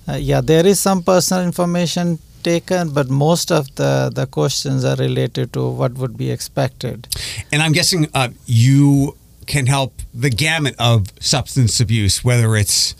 Uh, 0.08 0.16
yeah, 0.16 0.42
there 0.42 0.66
is 0.66 0.80
some 0.80 1.02
personal 1.02 1.44
information 1.44 2.20
taken, 2.44 2.94
but 2.94 3.10
most 3.10 3.52
of 3.52 3.74
the, 3.76 4.12
the 4.14 4.26
questions 4.26 4.84
are 4.84 4.96
related 4.96 5.54
to 5.54 5.70
what 5.70 5.94
would 5.94 6.18
be 6.18 6.32
expected. 6.32 7.08
And 7.52 7.62
I'm 7.62 7.72
guessing 7.72 8.08
uh, 8.14 8.30
you 8.46 9.18
can 9.46 9.66
help 9.66 9.94
the 10.14 10.30
gamut 10.30 10.76
of 10.80 11.08
substance 11.20 11.80
abuse, 11.80 12.24
whether 12.24 12.56
it's 12.56 12.96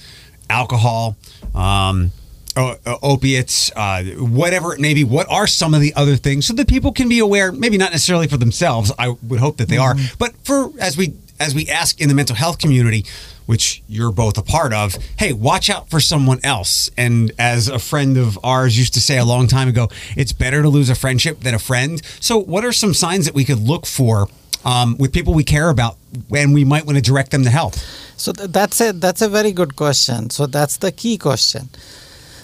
alcohol, 0.50 1.16
um, 1.56 2.12
opiates, 2.56 3.72
uh, 3.76 4.04
whatever 4.18 4.74
it 4.74 4.80
may 4.80 4.94
be. 4.94 5.04
What 5.04 5.28
are 5.30 5.48
some 5.48 5.74
of 5.74 5.82
the 5.82 5.94
other 5.96 6.16
things 6.16 6.46
so 6.46 6.54
that 6.54 6.68
people 6.68 6.92
can 6.92 7.10
be 7.10 7.20
aware? 7.20 7.52
Maybe 7.52 7.78
not 7.78 7.92
necessarily 7.92 8.28
for 8.28 8.38
themselves. 8.38 8.92
I 9.00 9.10
would 9.10 9.40
hope 9.40 9.58
that 9.58 9.70
they 9.70 9.78
mm-hmm. 9.78 10.00
are, 10.00 10.16
but 10.20 10.34
for 10.44 10.72
as 10.80 10.96
we 10.98 11.14
as 11.40 11.56
we 11.56 11.68
ask 11.68 12.00
in 12.00 12.10
the 12.10 12.16
mental 12.16 12.36
health 12.36 12.60
community, 12.60 13.06
which 13.46 13.84
you're 13.88 14.12
both 14.12 14.38
a 14.38 14.42
part 14.42 14.74
of, 14.74 14.96
hey, 15.18 15.34
watch 15.34 15.70
out 15.70 15.90
for 15.90 16.00
someone 16.00 16.40
else. 16.44 16.90
And 16.98 17.32
as 17.38 17.68
a 17.68 17.80
friend 17.80 18.18
of 18.18 18.40
ours 18.44 18.78
used 18.78 18.94
to 18.96 19.02
say 19.02 19.18
a 19.18 19.26
long 19.26 19.48
time 19.48 19.68
ago, 19.68 19.90
it's 20.16 20.34
better 20.34 20.62
to 20.62 20.70
lose 20.70 20.90
a 20.90 20.96
friendship 20.96 21.42
than 21.42 21.54
a 21.54 21.60
friend. 21.60 22.02
So, 22.20 22.38
what 22.38 22.66
are 22.66 22.72
some 22.72 22.94
signs 22.94 23.26
that 23.26 23.34
we 23.34 23.46
could 23.46 23.60
look 23.60 23.86
for 23.86 24.28
um, 24.66 24.98
with 24.98 25.14
people 25.14 25.34
we 25.34 25.44
care 25.44 25.70
about 25.70 25.98
when 26.30 26.54
we 26.54 26.64
might 26.64 26.86
want 26.86 26.98
to 26.98 27.02
direct 27.02 27.32
them 27.32 27.44
to 27.44 27.50
help? 27.50 27.76
So 28.18 28.32
th- 28.32 28.52
that's 28.52 28.80
a 28.82 28.94
that's 28.94 29.22
a 29.22 29.30
very 29.30 29.52
good 29.52 29.76
question. 29.76 30.30
So 30.30 30.46
that's 30.46 30.78
the 30.78 30.92
key 30.92 31.18
question. 31.18 31.70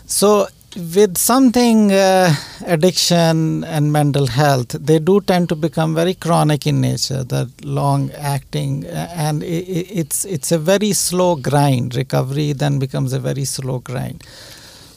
So 0.05 0.47
with 0.79 1.17
something 1.17 1.91
uh, 1.91 2.33
addiction 2.65 3.63
and 3.63 3.91
mental 3.91 4.27
health, 4.27 4.69
they 4.69 4.99
do 4.99 5.21
tend 5.21 5.49
to 5.49 5.55
become 5.55 5.93
very 5.93 6.13
chronic 6.13 6.65
in 6.65 6.81
nature. 6.81 7.23
The 7.23 7.51
long 7.63 8.11
acting 8.11 8.85
and 8.85 9.43
it, 9.43 9.65
it's 10.01 10.25
it's 10.25 10.51
a 10.51 10.57
very 10.57 10.93
slow 10.93 11.35
grind. 11.35 11.95
Recovery 11.95 12.53
then 12.53 12.79
becomes 12.79 13.13
a 13.13 13.19
very 13.19 13.45
slow 13.45 13.79
grind. 13.79 14.23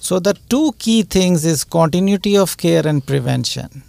So 0.00 0.18
the 0.18 0.34
two 0.48 0.72
key 0.78 1.02
things 1.02 1.44
is 1.44 1.64
continuity 1.64 2.36
of 2.36 2.56
care 2.56 2.86
and 2.86 3.04
prevention. 3.06 3.82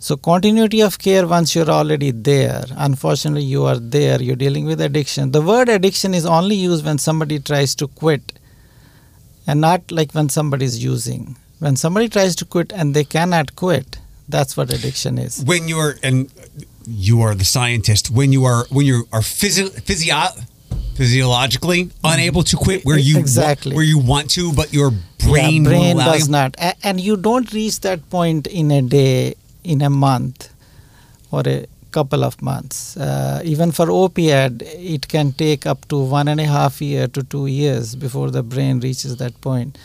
So, 0.00 0.16
continuity 0.16 0.80
of 0.80 0.98
care 0.98 1.28
once 1.28 1.54
you're 1.54 1.70
already 1.70 2.10
there, 2.10 2.64
unfortunately, 2.72 3.44
you 3.44 3.66
are 3.66 3.78
there, 3.78 4.20
you're 4.20 4.34
dealing 4.34 4.64
with 4.64 4.80
addiction. 4.80 5.30
The 5.30 5.40
word 5.40 5.68
addiction 5.68 6.12
is 6.12 6.26
only 6.26 6.56
used 6.56 6.84
when 6.84 6.98
somebody 6.98 7.38
tries 7.38 7.76
to 7.76 7.86
quit 7.86 8.32
and 9.46 9.60
not 9.60 9.90
like 9.90 10.12
when 10.12 10.28
somebody 10.28 10.64
is 10.64 10.82
using. 10.82 11.36
When 11.58 11.76
somebody 11.76 12.08
tries 12.08 12.34
to 12.36 12.44
quit 12.44 12.72
and 12.72 12.94
they 12.94 13.04
cannot 13.04 13.54
quit, 13.56 13.98
that's 14.28 14.56
what 14.56 14.72
addiction 14.72 15.18
is. 15.18 15.44
When 15.44 15.68
you're, 15.68 15.94
and 16.02 16.32
you 16.86 17.22
are 17.22 17.34
the 17.34 17.44
scientist, 17.44 18.10
when 18.10 18.32
you 18.32 18.44
are, 18.44 18.66
when 18.70 18.86
you 18.86 19.06
are 19.12 19.22
physio, 19.22 19.68
physio, 19.68 20.26
physiologically 20.94 21.84
mm-hmm. 21.84 22.06
unable 22.06 22.42
to 22.42 22.56
quit 22.56 22.84
where 22.84 22.98
you 22.98 23.18
exactly 23.18 23.74
where 23.74 23.84
you 23.84 23.98
want 23.98 24.30
to 24.30 24.52
but 24.52 24.72
your 24.72 24.90
brain, 25.18 25.64
yeah, 25.64 25.70
brain 25.70 25.96
does 25.96 26.28
not 26.28 26.54
and 26.82 27.00
you 27.00 27.16
don't 27.16 27.52
reach 27.52 27.80
that 27.80 28.08
point 28.10 28.46
in 28.46 28.70
a 28.70 28.82
day 28.82 29.34
in 29.64 29.80
a 29.80 29.90
month 29.90 30.52
or 31.30 31.42
a 31.46 31.66
couple 31.92 32.24
of 32.24 32.40
months. 32.42 32.96
Uh, 32.96 33.40
even 33.44 33.70
for 33.72 33.90
opiate, 33.90 34.62
it 34.96 35.08
can 35.08 35.32
take 35.32 35.66
up 35.66 35.86
to 35.88 35.96
one 36.18 36.28
and 36.28 36.40
a 36.40 36.46
half 36.46 36.80
year 36.80 37.06
to 37.08 37.22
two 37.22 37.46
years 37.46 37.94
before 37.94 38.30
the 38.30 38.42
brain 38.42 38.80
reaches 38.80 39.16
that 39.18 39.40
point. 39.40 39.78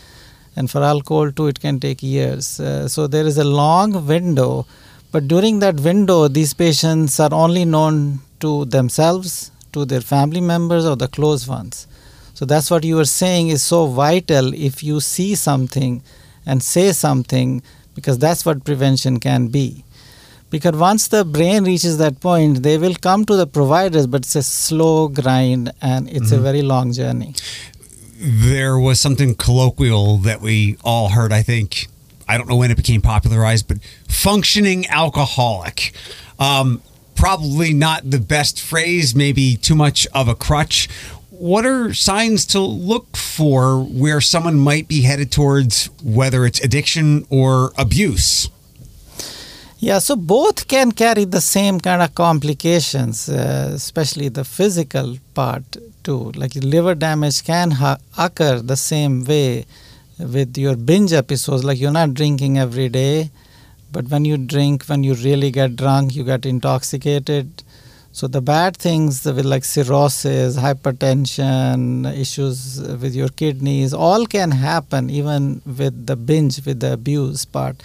And 0.56 0.70
for 0.70 0.82
alcohol 0.82 1.30
too, 1.30 1.46
it 1.48 1.60
can 1.60 1.78
take 1.78 2.02
years. 2.02 2.58
Uh, 2.58 2.88
so 2.88 3.06
there 3.06 3.26
is 3.26 3.38
a 3.38 3.44
long 3.44 4.06
window, 4.06 4.66
but 5.12 5.28
during 5.28 5.60
that 5.60 5.76
window, 5.80 6.28
these 6.28 6.52
patients 6.54 7.20
are 7.20 7.32
only 7.32 7.64
known 7.64 8.20
to 8.40 8.64
themselves, 8.64 9.50
to 9.72 9.84
their 9.84 10.00
family 10.00 10.40
members, 10.40 10.84
or 10.84 10.96
the 10.96 11.08
close 11.08 11.46
ones. 11.46 11.86
So 12.34 12.44
that's 12.44 12.70
what 12.70 12.84
you 12.84 12.98
are 13.00 13.04
saying 13.04 13.48
is 13.48 13.62
so 13.62 13.86
vital. 13.86 14.54
If 14.54 14.82
you 14.82 15.00
see 15.00 15.34
something 15.34 16.02
and 16.46 16.62
say 16.62 16.92
something, 16.92 17.62
because 17.94 18.18
that's 18.18 18.46
what 18.46 18.64
prevention 18.64 19.18
can 19.18 19.48
be. 19.48 19.84
Because 20.50 20.76
once 20.76 21.08
the 21.08 21.24
brain 21.24 21.64
reaches 21.64 21.98
that 21.98 22.20
point, 22.20 22.62
they 22.62 22.78
will 22.78 22.94
come 22.94 23.24
to 23.26 23.36
the 23.36 23.46
providers, 23.46 24.06
but 24.06 24.22
it's 24.22 24.36
a 24.36 24.42
slow 24.42 25.08
grind 25.08 25.72
and 25.82 26.08
it's 26.08 26.30
mm-hmm. 26.30 26.36
a 26.36 26.38
very 26.38 26.62
long 26.62 26.92
journey. 26.92 27.34
There 28.20 28.78
was 28.78 29.00
something 29.00 29.34
colloquial 29.34 30.16
that 30.18 30.40
we 30.40 30.76
all 30.82 31.10
heard, 31.10 31.32
I 31.32 31.42
think. 31.42 31.88
I 32.26 32.36
don't 32.36 32.48
know 32.48 32.56
when 32.56 32.70
it 32.70 32.76
became 32.76 33.00
popularized, 33.00 33.68
but 33.68 33.78
functioning 34.08 34.86
alcoholic. 34.88 35.92
Um, 36.38 36.82
probably 37.14 37.72
not 37.72 38.10
the 38.10 38.18
best 38.18 38.60
phrase, 38.60 39.14
maybe 39.14 39.56
too 39.56 39.74
much 39.74 40.06
of 40.14 40.28
a 40.28 40.34
crutch 40.34 40.88
what 41.38 41.64
are 41.64 41.94
signs 41.94 42.44
to 42.44 42.60
look 42.60 43.16
for 43.16 43.80
where 43.80 44.20
someone 44.20 44.58
might 44.58 44.88
be 44.88 45.02
headed 45.02 45.30
towards 45.30 45.86
whether 46.02 46.44
it's 46.44 46.58
addiction 46.60 47.24
or 47.30 47.72
abuse? 47.78 48.50
Yeah, 49.80 50.00
so 50.00 50.16
both 50.16 50.66
can 50.66 50.90
carry 50.90 51.24
the 51.24 51.40
same 51.40 51.78
kind 51.78 52.02
of 52.02 52.14
complications, 52.14 53.28
uh, 53.28 53.70
especially 53.74 54.28
the 54.28 54.44
physical 54.44 55.18
part 55.34 55.76
too. 56.02 56.32
Like 56.32 56.54
liver 56.56 56.96
damage 56.96 57.44
can 57.44 57.70
ha- 57.70 57.98
occur 58.18 58.58
the 58.60 58.76
same 58.76 59.24
way 59.24 59.66
with 60.18 60.58
your 60.58 60.74
binge 60.74 61.12
episodes. 61.12 61.62
Like 61.62 61.78
you're 61.78 61.92
not 61.92 62.14
drinking 62.14 62.58
every 62.58 62.88
day, 62.88 63.30
but 63.92 64.08
when 64.08 64.24
you 64.24 64.36
drink, 64.36 64.84
when 64.86 65.04
you 65.04 65.14
really 65.14 65.52
get 65.52 65.76
drunk, 65.76 66.16
you 66.16 66.24
get 66.24 66.44
intoxicated 66.44 67.62
so 68.18 68.26
the 68.26 68.40
bad 68.40 68.76
things 68.76 69.24
with 69.24 69.44
like 69.44 69.64
cirrhosis, 69.64 70.56
hypertension, 70.56 72.12
issues 72.18 72.80
with 72.80 73.14
your 73.14 73.28
kidneys, 73.28 73.94
all 73.94 74.26
can 74.26 74.50
happen 74.50 75.08
even 75.08 75.62
with 75.64 76.06
the 76.06 76.16
binge, 76.16 76.64
with 76.66 76.80
the 76.80 76.94
abuse 76.94 77.44
part. 77.44 77.76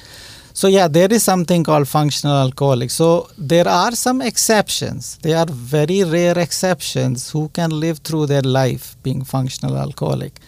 So 0.53 0.67
yeah, 0.67 0.87
there 0.87 1.11
is 1.11 1.23
something 1.23 1.63
called 1.63 1.87
functional 1.87 2.35
alcoholic. 2.37 2.91
So 2.91 3.29
there 3.37 3.67
are 3.67 3.91
some 3.93 4.21
exceptions. 4.21 5.17
They 5.23 5.33
are 5.33 5.47
very 5.49 6.03
rare 6.03 6.37
exceptions 6.37 7.31
who 7.31 7.49
can 7.49 7.71
live 7.71 7.99
through 7.99 8.27
their 8.27 8.43
life 8.43 8.95
being 9.01 9.23
functional 9.23 9.77
alcoholic. 9.77 10.39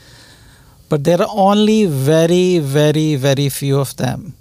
But 0.90 1.04
there 1.04 1.20
are 1.20 1.30
only 1.32 1.88
very, 1.88 2.60
very, 2.60 3.16
very 3.16 3.50
few 3.50 3.80
of 3.80 3.96
them. 3.98 4.36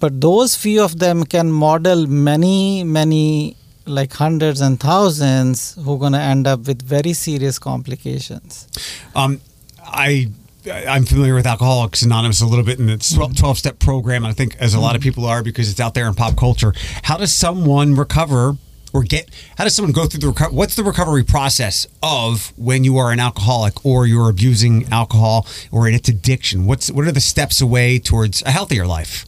But 0.00 0.20
those 0.20 0.56
few 0.56 0.82
of 0.82 0.98
them 0.98 1.24
can 1.24 1.52
model 1.52 2.06
many, 2.06 2.82
many 2.82 3.56
like 3.84 4.12
hundreds 4.14 4.60
and 4.60 4.80
thousands 4.80 5.74
who 5.74 5.94
are 5.94 5.98
going 5.98 6.12
to 6.12 6.20
end 6.20 6.46
up 6.46 6.66
with 6.66 6.82
very 6.82 7.12
serious 7.12 7.58
complications. 7.58 8.68
Um, 9.14 9.40
I 9.84 10.30
I'm 10.70 11.04
familiar 11.04 11.34
with 11.34 11.46
Alcoholics 11.46 12.02
Anonymous 12.02 12.40
a 12.40 12.46
little 12.46 12.64
bit 12.64 12.78
in 12.78 12.88
its 12.88 13.12
mm-hmm. 13.14 13.32
12 13.32 13.58
step 13.58 13.78
program. 13.78 14.24
I 14.24 14.32
think 14.32 14.56
as 14.56 14.74
a 14.74 14.80
lot 14.80 14.94
of 14.94 15.00
mm-hmm. 15.00 15.08
people 15.08 15.26
are 15.26 15.42
because 15.42 15.70
it's 15.70 15.80
out 15.80 15.94
there 15.94 16.06
in 16.06 16.14
pop 16.14 16.36
culture. 16.36 16.72
How 17.02 17.16
does 17.16 17.34
someone 17.34 17.94
recover 17.94 18.56
or 18.92 19.02
get, 19.02 19.28
how 19.56 19.64
does 19.64 19.74
someone 19.74 19.92
go 19.92 20.06
through 20.06 20.20
the 20.20 20.28
recovery? 20.28 20.56
What's 20.56 20.76
the 20.76 20.84
recovery 20.84 21.24
process 21.24 21.86
of 22.02 22.52
when 22.56 22.84
you 22.84 22.96
are 22.98 23.12
an 23.12 23.20
alcoholic 23.20 23.84
or 23.84 24.06
you're 24.06 24.30
abusing 24.30 24.86
alcohol 24.90 25.46
or 25.70 25.88
in 25.88 25.94
its 25.94 26.08
addiction? 26.08 26.66
What's, 26.66 26.90
what 26.90 27.06
are 27.06 27.12
the 27.12 27.20
steps 27.20 27.60
away 27.60 27.98
towards 27.98 28.42
a 28.42 28.50
healthier 28.50 28.86
life? 28.86 29.26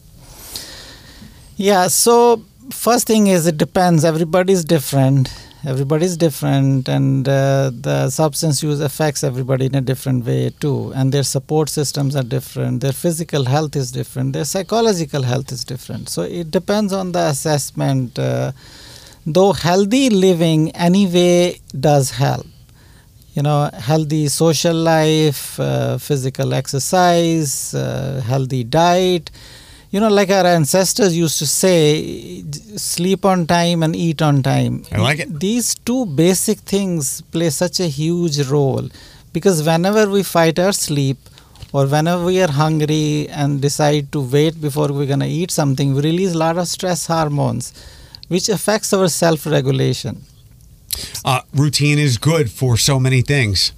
Yeah, 1.57 1.87
so 1.87 2.43
first 2.71 3.07
thing 3.07 3.27
is 3.27 3.45
it 3.45 3.57
depends. 3.57 4.03
Everybody's 4.03 4.65
different. 4.65 5.31
Everybody's 5.63 6.17
different, 6.17 6.89
and 6.89 7.29
uh, 7.29 7.69
the 7.73 8.09
substance 8.09 8.63
use 8.63 8.79
affects 8.79 9.23
everybody 9.23 9.67
in 9.67 9.75
a 9.75 9.81
different 9.81 10.25
way 10.25 10.49
too. 10.59 10.91
And 10.95 11.11
their 11.11 11.23
support 11.23 11.69
systems 11.69 12.15
are 12.15 12.23
different. 12.23 12.81
Their 12.81 12.93
physical 12.93 13.45
health 13.45 13.75
is 13.75 13.91
different. 13.91 14.33
Their 14.33 14.45
psychological 14.45 15.21
health 15.21 15.51
is 15.51 15.63
different. 15.63 16.09
So 16.09 16.23
it 16.23 16.49
depends 16.49 16.93
on 16.93 17.11
the 17.11 17.27
assessment. 17.27 18.17
Uh, 18.17 18.53
though 19.25 19.53
healthy 19.53 20.09
living 20.09 20.71
anyway 20.71 21.59
does 21.79 22.09
help 22.09 22.47
you 23.33 23.41
know 23.41 23.69
healthy 23.73 24.27
social 24.27 24.73
life 24.73 25.59
uh, 25.59 25.97
physical 25.97 26.53
exercise 26.53 27.73
uh, 27.73 28.21
healthy 28.25 28.63
diet 28.63 29.29
you 29.91 29.99
know 29.99 30.09
like 30.09 30.29
our 30.29 30.45
ancestors 30.45 31.15
used 31.15 31.37
to 31.39 31.45
say 31.45 32.43
sleep 32.77 33.25
on 33.25 33.45
time 33.45 33.83
and 33.83 33.95
eat 33.95 34.21
on 34.21 34.41
time 34.41 34.83
i 34.91 34.97
like 34.97 35.19
it 35.19 35.39
these 35.39 35.75
two 35.75 36.05
basic 36.05 36.59
things 36.59 37.21
play 37.35 37.49
such 37.49 37.79
a 37.79 37.87
huge 37.87 38.39
role 38.49 38.87
because 39.33 39.63
whenever 39.65 40.09
we 40.09 40.23
fight 40.23 40.57
our 40.59 40.71
sleep 40.73 41.17
or 41.73 41.85
whenever 41.87 42.25
we 42.25 42.41
are 42.41 42.51
hungry 42.51 43.27
and 43.29 43.61
decide 43.61 44.11
to 44.11 44.21
wait 44.21 44.59
before 44.61 44.89
we're 44.91 45.11
going 45.13 45.25
to 45.29 45.33
eat 45.41 45.51
something 45.51 45.93
we 45.93 46.01
release 46.01 46.33
a 46.33 46.37
lot 46.37 46.57
of 46.57 46.67
stress 46.67 47.07
hormones 47.07 47.73
which 48.31 48.47
affects 48.47 48.93
our 48.93 49.09
self 49.09 49.45
regulation. 49.45 50.23
Uh, 51.25 51.41
routine 51.53 51.99
is 51.99 52.17
good 52.17 52.49
for 52.49 52.77
so 52.77 52.97
many 52.97 53.21
things. 53.21 53.73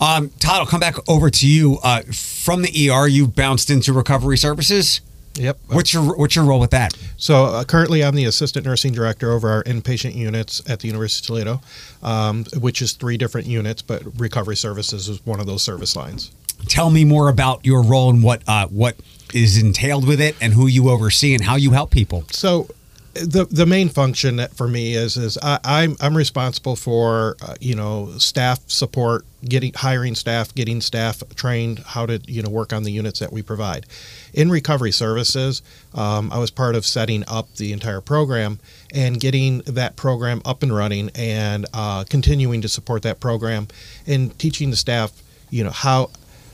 Um, 0.00 0.30
Todd, 0.40 0.58
I'll 0.58 0.66
come 0.66 0.80
back 0.80 0.96
over 1.08 1.30
to 1.30 1.46
you. 1.46 1.78
Uh, 1.84 2.02
from 2.12 2.62
the 2.62 2.90
ER, 2.90 3.06
you 3.06 3.28
bounced 3.28 3.70
into 3.70 3.92
recovery 3.92 4.36
services. 4.36 5.00
Yep. 5.34 5.58
What's 5.68 5.94
your 5.94 6.16
What's 6.16 6.36
your 6.36 6.44
role 6.44 6.60
with 6.60 6.70
that? 6.70 6.96
So 7.16 7.46
uh, 7.46 7.64
currently, 7.64 8.04
I'm 8.04 8.14
the 8.14 8.26
assistant 8.26 8.66
nursing 8.66 8.92
director 8.92 9.32
over 9.32 9.48
our 9.50 9.64
inpatient 9.64 10.14
units 10.14 10.62
at 10.68 10.80
the 10.80 10.88
University 10.88 11.22
of 11.22 11.26
Toledo, 11.26 11.60
um, 12.02 12.44
which 12.58 12.82
is 12.82 12.92
three 12.92 13.16
different 13.16 13.46
units, 13.46 13.80
but 13.82 14.02
recovery 14.20 14.56
services 14.56 15.08
is 15.08 15.24
one 15.24 15.40
of 15.40 15.46
those 15.46 15.62
service 15.62 15.96
lines. 15.96 16.32
Tell 16.68 16.90
me 16.90 17.04
more 17.04 17.28
about 17.28 17.64
your 17.64 17.82
role 17.82 18.10
and 18.10 18.22
what 18.22 18.42
uh, 18.46 18.66
what 18.68 18.96
is 19.32 19.60
entailed 19.60 20.06
with 20.06 20.20
it, 20.20 20.36
and 20.40 20.52
who 20.52 20.66
you 20.66 20.90
oversee, 20.90 21.34
and 21.34 21.42
how 21.42 21.56
you 21.56 21.70
help 21.70 21.90
people. 21.90 22.24
So 22.30 22.68
the 23.14 23.46
the 23.50 23.66
main 23.66 23.88
function 23.88 24.40
for 24.54 24.66
me 24.66 24.94
is 24.94 25.16
is 25.16 25.36
I, 25.42 25.54
am 25.54 25.60
I'm, 25.64 25.96
I'm 26.00 26.16
responsible 26.16 26.76
for 26.76 27.36
uh, 27.42 27.54
you 27.60 27.74
know 27.74 28.12
staff 28.18 28.60
support, 28.68 29.26
getting 29.44 29.72
hiring 29.74 30.14
staff, 30.14 30.54
getting 30.54 30.80
staff 30.80 31.22
trained 31.34 31.80
how 31.80 32.06
to 32.06 32.20
you 32.26 32.42
know 32.42 32.48
work 32.48 32.72
on 32.72 32.84
the 32.84 32.92
units 32.92 33.20
that 33.20 33.32
we 33.32 33.42
provide. 33.42 33.86
In 34.32 34.50
recovery 34.50 34.92
services, 34.92 35.62
um, 35.94 36.32
I 36.32 36.38
was 36.38 36.50
part 36.50 36.74
of 36.74 36.86
setting 36.86 37.24
up 37.28 37.54
the 37.56 37.72
entire 37.72 38.00
program 38.00 38.58
and 38.94 39.20
getting 39.20 39.58
that 39.60 39.96
program 39.96 40.40
up 40.44 40.62
and 40.62 40.74
running 40.74 41.10
and 41.14 41.66
uh, 41.74 42.04
continuing 42.04 42.62
to 42.62 42.68
support 42.68 43.02
that 43.02 43.20
program 43.20 43.68
and 44.06 44.36
teaching 44.38 44.70
the 44.70 44.76
staff 44.76 45.22
you 45.50 45.62
know 45.62 45.70
how 45.70 46.10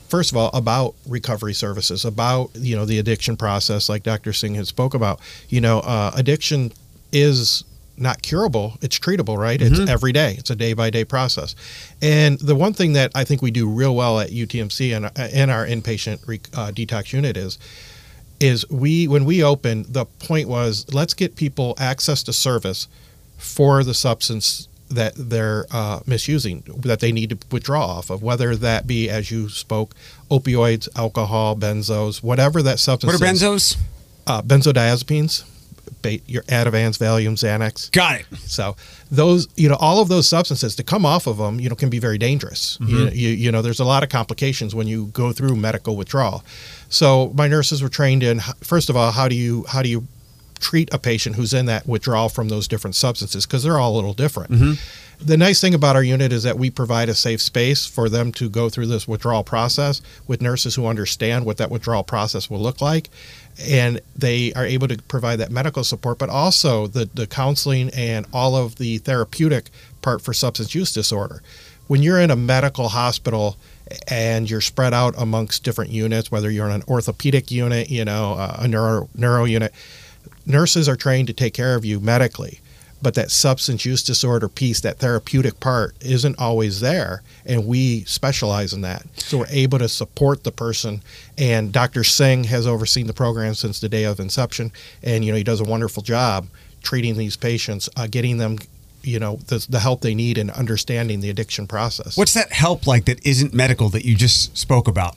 first 0.09 0.31
of 0.31 0.37
all 0.37 0.49
about 0.53 0.95
recovery 1.07 1.53
services 1.53 2.03
about 2.05 2.49
you 2.55 2.75
know 2.75 2.85
the 2.85 2.99
addiction 2.99 3.37
process 3.37 3.89
like 3.89 4.03
dr 4.03 4.33
singh 4.33 4.55
had 4.55 4.67
spoke 4.67 4.93
about. 4.93 5.19
You 5.47 5.61
know 5.61 5.79
uh, 5.79 6.11
addiction 6.15 6.71
is 7.11 7.63
not 7.97 8.21
curable 8.21 8.77
it's 8.81 8.97
treatable 8.97 9.37
right? 9.37 9.59
Mm-hmm. 9.59 9.81
it's 9.81 9.91
every 9.91 10.11
day 10.11 10.35
it's 10.37 10.49
a 10.49 10.55
day 10.55 10.73
by 10.73 10.89
day 10.89 11.05
process. 11.05 11.55
And 12.01 12.39
the 12.39 12.55
one 12.55 12.73
thing 12.73 12.93
that 12.93 13.11
i 13.15 13.23
think 13.23 13.41
we 13.41 13.51
do 13.51 13.69
real 13.69 13.95
well 13.95 14.19
at 14.19 14.29
utmc 14.29 14.95
and 14.95 15.33
in 15.33 15.49
our 15.49 15.65
inpatient 15.65 16.23
uh, 16.53 16.71
detox 16.71 17.13
unit 17.13 17.37
is 17.37 17.59
is 18.39 18.69
we 18.69 19.07
when 19.07 19.25
we 19.25 19.43
opened 19.43 19.87
the 19.87 20.05
point 20.05 20.47
was 20.47 20.85
let's 20.93 21.13
get 21.13 21.35
people 21.35 21.75
access 21.77 22.23
to 22.23 22.31
service 22.31 22.87
for 23.37 23.83
the 23.83 23.93
substance 23.93 24.68
that 24.89 25.13
they're 25.15 25.65
uh, 25.71 25.99
misusing, 26.05 26.63
that 26.79 26.99
they 26.99 27.11
need 27.11 27.29
to 27.29 27.37
withdraw 27.51 27.85
off 27.85 28.09
of, 28.09 28.23
whether 28.23 28.55
that 28.55 28.87
be, 28.87 29.09
as 29.09 29.31
you 29.31 29.49
spoke, 29.49 29.95
opioids, 30.31 30.89
alcohol, 30.95 31.55
benzos, 31.55 32.23
whatever 32.23 32.61
that 32.63 32.79
substance 32.79 33.13
What 33.13 33.21
are 33.21 33.33
benzos? 33.33 33.77
Uh, 34.25 34.41
benzodiazepines, 34.41 35.43
your 36.27 36.43
Ativan's, 36.43 36.97
Valium, 36.97 37.33
Xanax. 37.33 37.91
Got 37.91 38.21
it. 38.21 38.25
So 38.45 38.75
those, 39.11 39.47
you 39.55 39.69
know, 39.69 39.77
all 39.79 40.01
of 40.01 40.07
those 40.07 40.27
substances 40.27 40.75
to 40.75 40.83
come 40.83 41.05
off 41.05 41.27
of 41.27 41.37
them, 41.37 41.59
you 41.59 41.69
know, 41.69 41.75
can 41.75 41.89
be 41.89 41.99
very 41.99 42.17
dangerous. 42.17 42.77
Mm-hmm. 42.77 42.95
You, 42.95 43.05
you, 43.07 43.29
you 43.29 43.51
know, 43.51 43.61
there's 43.61 43.79
a 43.79 43.85
lot 43.85 44.03
of 44.03 44.09
complications 44.09 44.75
when 44.75 44.87
you 44.87 45.07
go 45.07 45.31
through 45.31 45.55
medical 45.55 45.95
withdrawal. 45.95 46.43
So 46.89 47.31
my 47.35 47.47
nurses 47.47 47.81
were 47.81 47.89
trained 47.89 48.23
in, 48.23 48.39
first 48.61 48.89
of 48.89 48.95
all, 48.95 49.11
how 49.11 49.27
do 49.27 49.35
you 49.35 49.65
how 49.67 49.81
do 49.81 49.89
you 49.89 50.07
treat 50.59 50.93
a 50.93 50.99
patient 50.99 51.35
who's 51.35 51.53
in 51.53 51.65
that 51.65 51.87
withdrawal 51.87 52.29
from 52.29 52.49
those 52.49 52.67
different 52.67 52.95
substances 52.95 53.45
because 53.45 53.63
they're 53.63 53.79
all 53.79 53.93
a 53.93 53.97
little 53.97 54.13
different. 54.13 54.51
Mm-hmm. 54.51 54.73
The 55.21 55.35
nice 55.35 55.59
thing 55.59 55.73
about 55.73 55.97
our 55.97 56.03
unit 56.03 56.31
is 56.31 56.43
that 56.43 56.57
we 56.57 56.69
provide 56.69 57.09
a 57.09 57.13
safe 57.13 57.41
space 57.41 57.85
for 57.85 58.07
them 58.07 58.31
to 58.33 58.49
go 58.49 58.69
through 58.69 58.87
this 58.87 59.05
withdrawal 59.05 59.43
process 59.43 60.01
with 60.27 60.41
nurses 60.41 60.75
who 60.75 60.85
understand 60.85 61.45
what 61.45 61.57
that 61.57 61.69
withdrawal 61.69 62.03
process 62.03 62.49
will 62.49 62.61
look 62.61 62.79
like. 62.79 63.09
And 63.61 63.99
they 64.15 64.53
are 64.53 64.65
able 64.65 64.87
to 64.87 64.97
provide 65.03 65.37
that 65.39 65.51
medical 65.51 65.83
support, 65.83 66.19
but 66.19 66.29
also 66.29 66.87
the, 66.87 67.09
the 67.13 67.27
counseling 67.27 67.89
and 67.89 68.27
all 68.31 68.55
of 68.55 68.77
the 68.77 68.99
therapeutic 68.99 69.69
part 70.01 70.21
for 70.21 70.33
substance 70.33 70.73
use 70.73 70.93
disorder. 70.93 71.43
When 71.87 72.01
you're 72.01 72.19
in 72.19 72.31
a 72.31 72.37
medical 72.37 72.87
hospital 72.87 73.57
and 74.07 74.49
you're 74.49 74.61
spread 74.61 74.93
out 74.93 75.15
amongst 75.17 75.65
different 75.65 75.91
units, 75.91 76.31
whether 76.31 76.49
you're 76.49 76.67
in 76.67 76.75
an 76.75 76.83
orthopedic 76.87 77.51
unit, 77.51 77.89
you 77.89 78.05
know, 78.05 78.35
a 78.57 78.67
neuro, 78.69 79.09
neuro 79.15 79.43
unit, 79.43 79.73
nurses 80.45 80.89
are 80.89 80.95
trained 80.95 81.27
to 81.27 81.33
take 81.33 81.53
care 81.53 81.75
of 81.75 81.85
you 81.85 81.99
medically 81.99 82.59
but 83.01 83.13
that 83.13 83.31
substance 83.31 83.85
use 83.85 84.03
disorder 84.03 84.49
piece, 84.49 84.81
that 84.81 84.99
therapeutic 84.99 85.59
part, 85.59 85.95
isn't 86.01 86.37
always 86.39 86.81
there. 86.81 87.21
And 87.45 87.65
we 87.65 88.03
specialize 88.03 88.73
in 88.73 88.81
that. 88.81 89.05
So 89.15 89.39
we're 89.39 89.47
able 89.49 89.79
to 89.79 89.89
support 89.89 90.43
the 90.43 90.51
person. 90.51 91.01
And 91.37 91.71
Dr. 91.71 92.03
Singh 92.03 92.45
has 92.45 92.67
overseen 92.67 93.07
the 93.07 93.13
program 93.13 93.53
since 93.53 93.79
the 93.79 93.89
day 93.89 94.03
of 94.03 94.19
inception. 94.19 94.71
And, 95.01 95.23
you 95.23 95.31
know, 95.31 95.37
he 95.37 95.43
does 95.43 95.61
a 95.61 95.65
wonderful 95.65 96.03
job 96.03 96.47
treating 96.83 97.17
these 97.17 97.37
patients, 97.37 97.89
uh, 97.95 98.07
getting 98.07 98.37
them 98.37 98.57
you 99.01 99.17
know 99.17 99.37
the, 99.47 99.65
the 99.69 99.79
help 99.79 100.01
they 100.01 100.13
need 100.13 100.37
and 100.37 100.51
understanding 100.51 101.21
the 101.21 101.29
addiction 101.29 101.65
process 101.65 102.17
what's 102.17 102.33
that 102.33 102.51
help 102.51 102.85
like 102.85 103.05
that 103.05 103.25
isn't 103.25 103.53
medical 103.53 103.87
that 103.87 104.03
you 104.03 104.13
just 104.13 104.57
spoke 104.57 104.89
about 104.89 105.15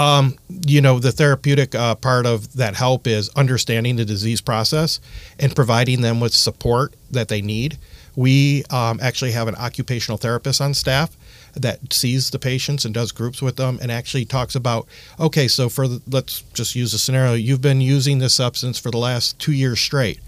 um, 0.00 0.36
you 0.66 0.80
know, 0.80 0.98
the 0.98 1.12
therapeutic 1.12 1.74
uh, 1.74 1.94
part 1.94 2.24
of 2.24 2.54
that 2.54 2.74
help 2.74 3.06
is 3.06 3.28
understanding 3.36 3.96
the 3.96 4.04
disease 4.06 4.40
process 4.40 4.98
and 5.38 5.54
providing 5.54 6.00
them 6.00 6.20
with 6.20 6.32
support 6.32 6.94
that 7.10 7.28
they 7.28 7.42
need. 7.42 7.76
We 8.16 8.64
um, 8.70 8.98
actually 9.02 9.32
have 9.32 9.46
an 9.46 9.56
occupational 9.56 10.16
therapist 10.16 10.62
on 10.62 10.72
staff 10.72 11.14
that 11.52 11.92
sees 11.92 12.30
the 12.30 12.38
patients 12.38 12.86
and 12.86 12.94
does 12.94 13.12
groups 13.12 13.42
with 13.42 13.56
them 13.56 13.78
and 13.82 13.92
actually 13.92 14.24
talks 14.24 14.54
about 14.54 14.86
okay 15.18 15.48
so 15.48 15.68
for 15.68 15.88
the, 15.88 16.00
let's 16.08 16.42
just 16.54 16.74
use 16.74 16.94
a 16.94 16.98
scenario. 16.98 17.34
You've 17.34 17.60
been 17.60 17.80
using 17.82 18.20
this 18.20 18.34
substance 18.34 18.78
for 18.78 18.90
the 18.90 18.98
last 18.98 19.38
two 19.38 19.52
years 19.52 19.80
straight. 19.80 20.20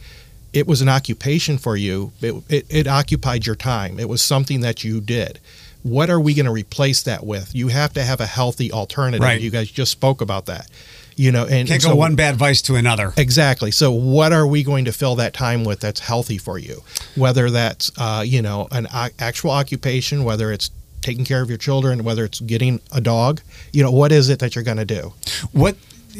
It 0.52 0.66
was 0.66 0.82
an 0.82 0.88
occupation 0.90 1.56
for 1.56 1.76
you. 1.76 2.12
It, 2.20 2.34
it, 2.50 2.66
it 2.68 2.86
occupied 2.86 3.46
your 3.46 3.56
time. 3.56 3.98
It 3.98 4.08
was 4.08 4.20
something 4.20 4.60
that 4.60 4.84
you 4.84 5.00
did 5.00 5.40
what 5.82 6.10
are 6.10 6.20
we 6.20 6.34
going 6.34 6.46
to 6.46 6.52
replace 6.52 7.02
that 7.02 7.24
with? 7.24 7.54
You 7.54 7.68
have 7.68 7.92
to 7.94 8.02
have 8.02 8.20
a 8.20 8.26
healthy 8.26 8.72
alternative. 8.72 9.22
Right. 9.22 9.40
You 9.40 9.50
guys 9.50 9.70
just 9.70 9.92
spoke 9.92 10.20
about 10.20 10.46
that. 10.46 10.68
You 11.14 11.30
know, 11.30 11.44
and 11.44 11.68
can't 11.68 11.82
so, 11.82 11.90
go 11.90 11.94
one 11.94 12.16
bad 12.16 12.36
vice 12.36 12.62
to 12.62 12.74
another. 12.74 13.12
Exactly. 13.18 13.70
So, 13.70 13.92
what 13.92 14.32
are 14.32 14.46
we 14.46 14.62
going 14.62 14.86
to 14.86 14.92
fill 14.92 15.14
that 15.16 15.34
time 15.34 15.62
with 15.62 15.80
that's 15.80 16.00
healthy 16.00 16.38
for 16.38 16.58
you? 16.58 16.82
Whether 17.16 17.50
that's 17.50 17.92
uh, 17.98 18.24
you 18.26 18.40
know 18.40 18.66
an 18.70 18.86
actual 19.18 19.50
occupation, 19.50 20.24
whether 20.24 20.50
it's 20.50 20.70
taking 21.02 21.24
care 21.26 21.42
of 21.42 21.50
your 21.50 21.58
children, 21.58 22.02
whether 22.02 22.24
it's 22.24 22.40
getting 22.40 22.80
a 22.92 23.00
dog, 23.00 23.42
you 23.72 23.82
know, 23.82 23.90
what 23.90 24.10
is 24.10 24.30
it 24.30 24.38
that 24.38 24.54
you're 24.54 24.64
going 24.64 24.78
to 24.78 24.84
do? 24.86 25.12
What 25.52 25.76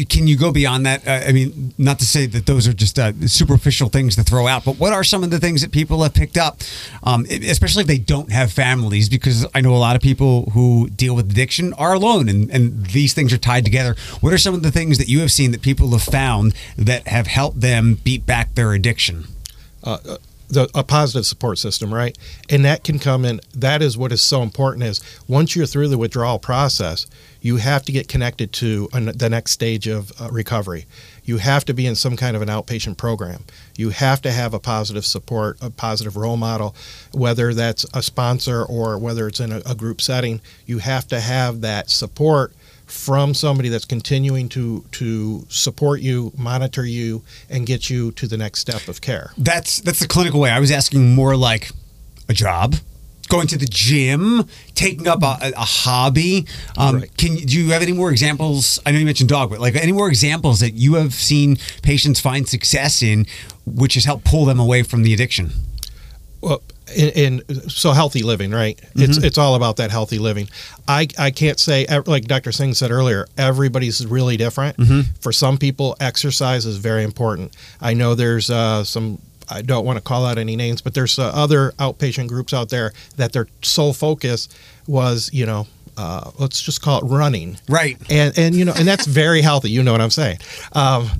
can 0.08 0.26
you 0.26 0.36
go 0.36 0.52
beyond 0.52 0.86
that? 0.86 1.06
Uh, 1.06 1.28
I 1.28 1.32
mean, 1.32 1.74
not 1.78 1.98
to 1.98 2.06
say 2.06 2.26
that 2.26 2.46
those 2.46 2.66
are 2.66 2.72
just 2.72 2.98
uh, 2.98 3.12
superficial 3.26 3.88
things 3.88 4.16
to 4.16 4.22
throw 4.22 4.46
out, 4.46 4.64
but 4.64 4.78
what 4.78 4.92
are 4.92 5.04
some 5.04 5.22
of 5.22 5.30
the 5.30 5.38
things 5.38 5.62
that 5.62 5.72
people 5.72 6.02
have 6.02 6.14
picked 6.14 6.36
up, 6.36 6.60
um, 7.02 7.26
especially 7.28 7.82
if 7.82 7.86
they 7.86 7.98
don't 7.98 8.32
have 8.32 8.52
families? 8.52 9.08
Because 9.08 9.46
I 9.54 9.60
know 9.60 9.74
a 9.74 9.78
lot 9.78 9.96
of 9.96 10.02
people 10.02 10.50
who 10.52 10.88
deal 10.90 11.14
with 11.14 11.30
addiction 11.30 11.72
are 11.74 11.92
alone, 11.92 12.28
and, 12.28 12.50
and 12.50 12.86
these 12.86 13.14
things 13.14 13.32
are 13.32 13.38
tied 13.38 13.64
together. 13.64 13.96
What 14.20 14.32
are 14.32 14.38
some 14.38 14.54
of 14.54 14.62
the 14.62 14.70
things 14.70 14.98
that 14.98 15.08
you 15.08 15.20
have 15.20 15.32
seen 15.32 15.50
that 15.52 15.62
people 15.62 15.90
have 15.90 16.02
found 16.02 16.54
that 16.76 17.06
have 17.08 17.26
helped 17.26 17.60
them 17.60 17.98
beat 18.02 18.26
back 18.26 18.54
their 18.54 18.72
addiction? 18.72 19.24
Uh, 19.84 19.98
uh 20.08 20.16
the, 20.52 20.68
a 20.74 20.84
positive 20.84 21.24
support 21.24 21.58
system, 21.58 21.92
right? 21.92 22.16
And 22.50 22.62
that 22.66 22.84
can 22.84 22.98
come 22.98 23.24
in. 23.24 23.40
That 23.54 23.80
is 23.80 23.96
what 23.96 24.12
is 24.12 24.20
so 24.20 24.42
important. 24.42 24.84
Is 24.84 25.00
once 25.26 25.56
you're 25.56 25.66
through 25.66 25.88
the 25.88 25.96
withdrawal 25.96 26.38
process, 26.38 27.06
you 27.40 27.56
have 27.56 27.82
to 27.84 27.92
get 27.92 28.06
connected 28.06 28.52
to 28.54 28.88
an, 28.92 29.06
the 29.16 29.30
next 29.30 29.52
stage 29.52 29.86
of 29.86 30.12
uh, 30.20 30.28
recovery. 30.30 30.84
You 31.24 31.38
have 31.38 31.64
to 31.64 31.74
be 31.74 31.86
in 31.86 31.94
some 31.94 32.18
kind 32.18 32.36
of 32.36 32.42
an 32.42 32.48
outpatient 32.48 32.98
program. 32.98 33.44
You 33.78 33.90
have 33.90 34.20
to 34.22 34.30
have 34.30 34.52
a 34.52 34.60
positive 34.60 35.06
support, 35.06 35.56
a 35.62 35.70
positive 35.70 36.16
role 36.16 36.36
model, 36.36 36.76
whether 37.12 37.54
that's 37.54 37.86
a 37.94 38.02
sponsor 38.02 38.62
or 38.62 38.98
whether 38.98 39.26
it's 39.26 39.40
in 39.40 39.52
a, 39.52 39.62
a 39.64 39.74
group 39.74 40.02
setting. 40.02 40.42
You 40.66 40.78
have 40.78 41.08
to 41.08 41.20
have 41.20 41.62
that 41.62 41.88
support 41.88 42.52
from 42.92 43.34
somebody 43.34 43.68
that's 43.68 43.84
continuing 43.86 44.48
to 44.50 44.84
to 44.92 45.46
support 45.48 46.00
you, 46.00 46.32
monitor 46.36 46.84
you, 46.84 47.22
and 47.48 47.66
get 47.66 47.88
you 47.90 48.12
to 48.12 48.26
the 48.26 48.36
next 48.36 48.60
step 48.60 48.86
of 48.86 49.00
care. 49.00 49.32
That's 49.38 49.80
that's 49.80 49.98
the 50.00 50.06
clinical 50.06 50.40
way. 50.40 50.50
I 50.50 50.60
was 50.60 50.70
asking 50.70 51.14
more 51.14 51.34
like 51.36 51.70
a 52.28 52.34
job, 52.34 52.76
going 53.28 53.46
to 53.48 53.58
the 53.58 53.66
gym, 53.66 54.46
taking 54.74 55.08
up 55.08 55.22
a, 55.22 55.52
a 55.56 55.64
hobby. 55.64 56.46
Um, 56.76 56.96
Right. 57.00 57.16
Can 57.16 57.36
do 57.36 57.58
you 57.58 57.72
have 57.72 57.82
any 57.82 57.92
more 57.92 58.10
examples? 58.10 58.78
I 58.84 58.92
know 58.92 58.98
you 58.98 59.06
mentioned 59.06 59.30
dog, 59.30 59.50
but 59.50 59.58
like 59.58 59.74
any 59.74 59.92
more 59.92 60.08
examples 60.08 60.60
that 60.60 60.74
you 60.74 60.94
have 60.94 61.14
seen 61.14 61.56
patients 61.82 62.20
find 62.20 62.46
success 62.46 63.02
in, 63.02 63.26
which 63.66 63.94
has 63.94 64.04
helped 64.04 64.24
pull 64.24 64.44
them 64.44 64.60
away 64.60 64.82
from 64.82 65.02
the 65.02 65.14
addiction? 65.14 65.50
Well, 66.42 66.60
and, 66.98 67.42
and 67.48 67.72
so 67.72 67.92
healthy 67.92 68.22
living, 68.22 68.50
right? 68.50 68.78
It's 68.96 69.16
it's 69.18 69.38
all 69.38 69.54
about 69.54 69.76
that 69.76 69.90
healthy 69.90 70.18
living. 70.18 70.48
I 70.88 71.06
I 71.18 71.30
can't 71.30 71.58
say 71.58 71.86
like 72.06 72.24
Dr. 72.24 72.52
Singh 72.52 72.74
said 72.74 72.90
earlier. 72.90 73.26
Everybody's 73.38 74.04
really 74.06 74.36
different. 74.36 74.76
For 75.20 75.32
some 75.32 75.56
people, 75.56 75.96
exercise 76.00 76.66
is 76.66 76.76
very 76.78 77.04
important. 77.04 77.56
I 77.80 77.94
know 77.94 78.14
there's 78.14 78.50
uh, 78.50 78.84
some. 78.84 79.18
I 79.48 79.62
don't 79.62 79.84
want 79.84 79.98
to 79.98 80.02
call 80.02 80.24
out 80.26 80.38
any 80.38 80.56
names, 80.56 80.80
but 80.82 80.94
there's 80.94 81.18
uh, 81.18 81.30
other 81.34 81.72
outpatient 81.78 82.28
groups 82.28 82.52
out 82.54 82.68
there 82.70 82.92
that 83.16 83.32
their 83.32 83.48
sole 83.62 83.92
focus 83.92 84.48
was, 84.86 85.28
you 85.32 85.44
know, 85.46 85.66
uh, 85.96 86.30
let's 86.38 86.62
just 86.62 86.80
call 86.80 86.98
it 86.98 87.04
running 87.04 87.58
Right. 87.68 87.96
and 88.10 88.36
and 88.38 88.54
you 88.54 88.64
know 88.64 88.72
and 88.74 88.88
that's 88.88 89.06
very 89.06 89.42
healthy 89.42 89.68
you 89.70 89.82
know 89.82 89.92
what 89.92 90.00
i'm 90.00 90.08
saying 90.10 90.38
um, 90.72 91.10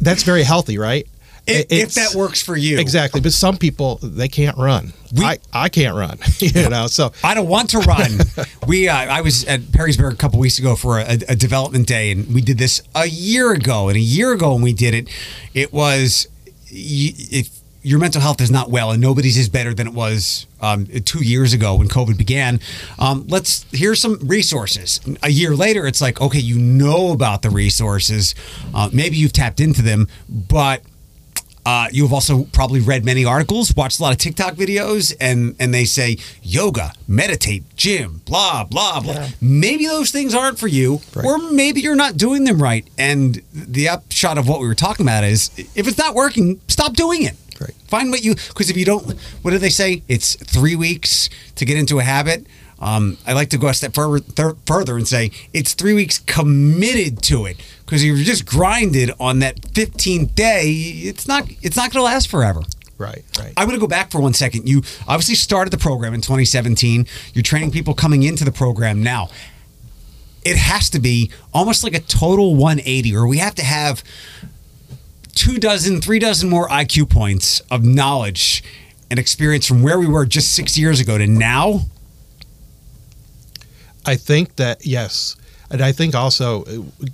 that's 0.00 0.24
very 0.24 0.42
healthy 0.42 0.76
right 0.76 1.06
It- 1.46 1.66
if 1.70 1.94
that 1.94 2.14
works 2.14 2.42
for 2.42 2.56
you, 2.56 2.78
exactly 2.78 3.20
but 3.20 3.32
some 3.32 3.56
people 3.56 3.98
they 4.02 4.28
can't 4.28 4.56
run 4.58 4.92
We- 5.14 5.24
i 5.24 5.38
i 5.52 5.68
can't 5.68 5.94
run 5.94 6.18
you 6.38 6.68
know 6.68 6.86
so 6.88 7.12
I 7.22 7.34
don't 7.34 7.48
want 7.48 7.70
to 7.70 7.78
run. 7.80 8.18
we, 8.66 8.88
uh, 8.88 8.96
I 8.96 9.20
was 9.20 9.44
at 9.44 9.60
Perrysburg 9.60 10.12
a 10.12 10.16
couple 10.16 10.38
weeks 10.40 10.58
ago 10.58 10.74
for 10.76 10.98
a, 10.98 11.18
a 11.28 11.36
development 11.36 11.86
day, 11.86 12.10
and 12.10 12.32
we 12.34 12.40
did 12.40 12.58
this 12.58 12.82
a 12.94 13.06
year 13.06 13.52
ago. 13.52 13.88
And 13.88 13.96
a 13.96 14.00
year 14.00 14.32
ago, 14.32 14.52
when 14.54 14.62
we 14.62 14.72
did 14.72 14.94
it, 14.94 15.08
it 15.54 15.72
was 15.72 16.26
if 16.68 17.48
your 17.82 18.00
mental 18.00 18.20
health 18.20 18.40
is 18.40 18.50
not 18.50 18.68
well, 18.70 18.90
and 18.90 19.00
nobody's 19.00 19.36
is 19.38 19.48
better 19.48 19.72
than 19.72 19.86
it 19.86 19.92
was 19.94 20.46
um, 20.60 20.86
two 21.04 21.22
years 21.24 21.52
ago 21.52 21.76
when 21.76 21.88
COVID 21.88 22.16
began. 22.18 22.58
Um, 22.98 23.24
let's 23.28 23.64
here's 23.72 24.00
some 24.00 24.18
resources. 24.26 25.00
A 25.22 25.30
year 25.30 25.54
later, 25.54 25.86
it's 25.86 26.00
like 26.00 26.20
okay, 26.20 26.40
you 26.40 26.58
know 26.58 27.12
about 27.12 27.42
the 27.42 27.50
resources. 27.50 28.34
Uh, 28.74 28.90
maybe 28.92 29.16
you've 29.16 29.32
tapped 29.32 29.60
into 29.60 29.82
them, 29.82 30.08
but 30.28 30.82
uh, 31.66 31.88
you've 31.90 32.12
also 32.12 32.44
probably 32.52 32.78
read 32.80 33.04
many 33.04 33.24
articles, 33.24 33.74
watched 33.76 33.98
a 33.98 34.02
lot 34.02 34.12
of 34.12 34.18
TikTok 34.18 34.54
videos, 34.54 35.12
and 35.20 35.56
and 35.58 35.74
they 35.74 35.84
say 35.84 36.16
yoga, 36.42 36.92
meditate, 37.08 37.64
gym, 37.76 38.22
blah 38.24 38.62
blah 38.64 39.00
blah. 39.00 39.14
Yeah. 39.14 39.28
Maybe 39.40 39.86
those 39.86 40.10
things 40.12 40.32
aren't 40.34 40.58
for 40.58 40.68
you, 40.68 41.00
Right. 41.14 41.26
or 41.26 41.38
maybe 41.50 41.80
you're 41.80 41.96
not 41.96 42.16
doing 42.16 42.44
them 42.44 42.62
right. 42.62 42.86
And 42.96 43.42
the 43.52 43.88
upshot 43.88 44.38
of 44.38 44.48
what 44.48 44.60
we 44.60 44.66
were 44.68 44.76
talking 44.76 45.04
about 45.04 45.24
is, 45.24 45.50
if 45.74 45.88
it's 45.88 45.98
not 45.98 46.14
working, 46.14 46.60
stop 46.68 46.94
doing 46.94 47.24
it. 47.24 47.34
Right. 47.60 47.74
Find 47.88 48.10
what 48.10 48.22
you 48.22 48.34
because 48.34 48.70
if 48.70 48.76
you 48.76 48.84
don't, 48.84 49.18
what 49.42 49.50
do 49.50 49.58
they 49.58 49.70
say? 49.70 50.02
It's 50.08 50.36
three 50.36 50.76
weeks 50.76 51.28
to 51.56 51.64
get 51.64 51.76
into 51.76 51.98
a 51.98 52.02
habit. 52.04 52.46
Um, 52.78 53.16
I 53.26 53.32
like 53.32 53.48
to 53.50 53.58
go 53.58 53.68
a 53.68 53.74
step 53.74 53.94
further, 53.94 54.18
thir- 54.18 54.56
further 54.66 54.96
and 54.96 55.08
say 55.08 55.30
it's 55.54 55.72
three 55.72 55.94
weeks 55.94 56.18
committed 56.18 57.22
to 57.22 57.46
it 57.46 57.56
because 57.84 58.02
if 58.02 58.06
you're 58.06 58.24
just 58.24 58.44
grinded 58.44 59.12
on 59.18 59.38
that 59.38 59.60
15th 59.62 60.34
day, 60.34 60.64
it's 60.68 61.26
not 61.26 61.48
it's 61.62 61.76
not 61.76 61.90
going 61.90 62.00
to 62.00 62.04
last 62.04 62.28
forever. 62.28 62.60
right 62.98 63.24
right 63.38 63.52
I'm 63.56 63.66
going 63.66 63.78
to 63.78 63.80
go 63.80 63.86
back 63.88 64.10
for 64.10 64.20
one 64.20 64.34
second. 64.34 64.68
You 64.68 64.82
obviously 65.08 65.36
started 65.36 65.70
the 65.70 65.78
program 65.78 66.12
in 66.12 66.20
2017. 66.20 67.06
You're 67.32 67.42
training 67.42 67.70
people 67.70 67.94
coming 67.94 68.22
into 68.24 68.44
the 68.44 68.52
program 68.52 69.02
now. 69.02 69.28
It 70.44 70.56
has 70.56 70.90
to 70.90 71.00
be 71.00 71.30
almost 71.52 71.82
like 71.82 71.94
a 71.94 72.00
total 72.00 72.54
180, 72.54 73.16
or 73.16 73.26
we 73.26 73.38
have 73.38 73.54
to 73.56 73.64
have 73.64 74.04
two 75.34 75.58
dozen, 75.58 76.00
three 76.00 76.18
dozen 76.18 76.48
more 76.48 76.68
IQ 76.68 77.10
points 77.10 77.60
of 77.70 77.84
knowledge 77.84 78.62
and 79.10 79.18
experience 79.18 79.66
from 79.66 79.82
where 79.82 79.98
we 79.98 80.06
were 80.06 80.24
just 80.26 80.52
six 80.54 80.76
years 80.78 81.00
ago 81.00 81.16
to 81.18 81.26
now. 81.26 81.80
I 84.06 84.16
think 84.16 84.56
that 84.56 84.86
yes, 84.86 85.36
and 85.70 85.82
I 85.82 85.92
think 85.92 86.14
also, 86.14 86.64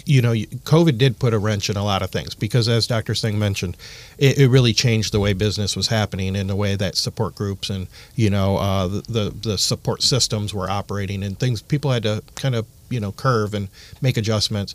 you 0.05 0.21
know, 0.21 0.33
COVID 0.33 0.99
did 0.99 1.19
put 1.19 1.33
a 1.33 1.39
wrench 1.39 1.71
in 1.71 1.77
a 1.77 1.85
lot 1.85 2.03
of 2.03 2.11
things 2.11 2.35
because, 2.35 2.69
as 2.69 2.87
Dr. 2.87 3.15
Singh 3.15 3.39
mentioned, 3.39 3.77
it, 4.19 4.39
it 4.39 4.49
really 4.49 4.75
changed 4.75 5.13
the 5.13 5.21
way 5.21 5.33
business 5.33 5.75
was 5.75 5.89
happening 5.89 6.37
and 6.37 6.51
the 6.51 6.57
way 6.57 6.77
that 6.77 6.97
support 6.97 7.35
groups 7.35 7.71
and 7.71 7.87
you 8.15 8.29
know 8.29 8.59
uh, 8.59 8.89
the 8.89 9.35
the 9.43 9.57
support 9.57 10.03
systems 10.03 10.53
were 10.53 10.69
operating 10.69 11.23
and 11.23 11.39
things. 11.39 11.63
People 11.63 11.91
had 11.91 12.03
to 12.03 12.23
kind 12.35 12.55
of 12.55 12.67
you 12.91 13.01
know 13.01 13.13
curve 13.13 13.55
and 13.55 13.69
make 14.03 14.19
adjustments. 14.19 14.75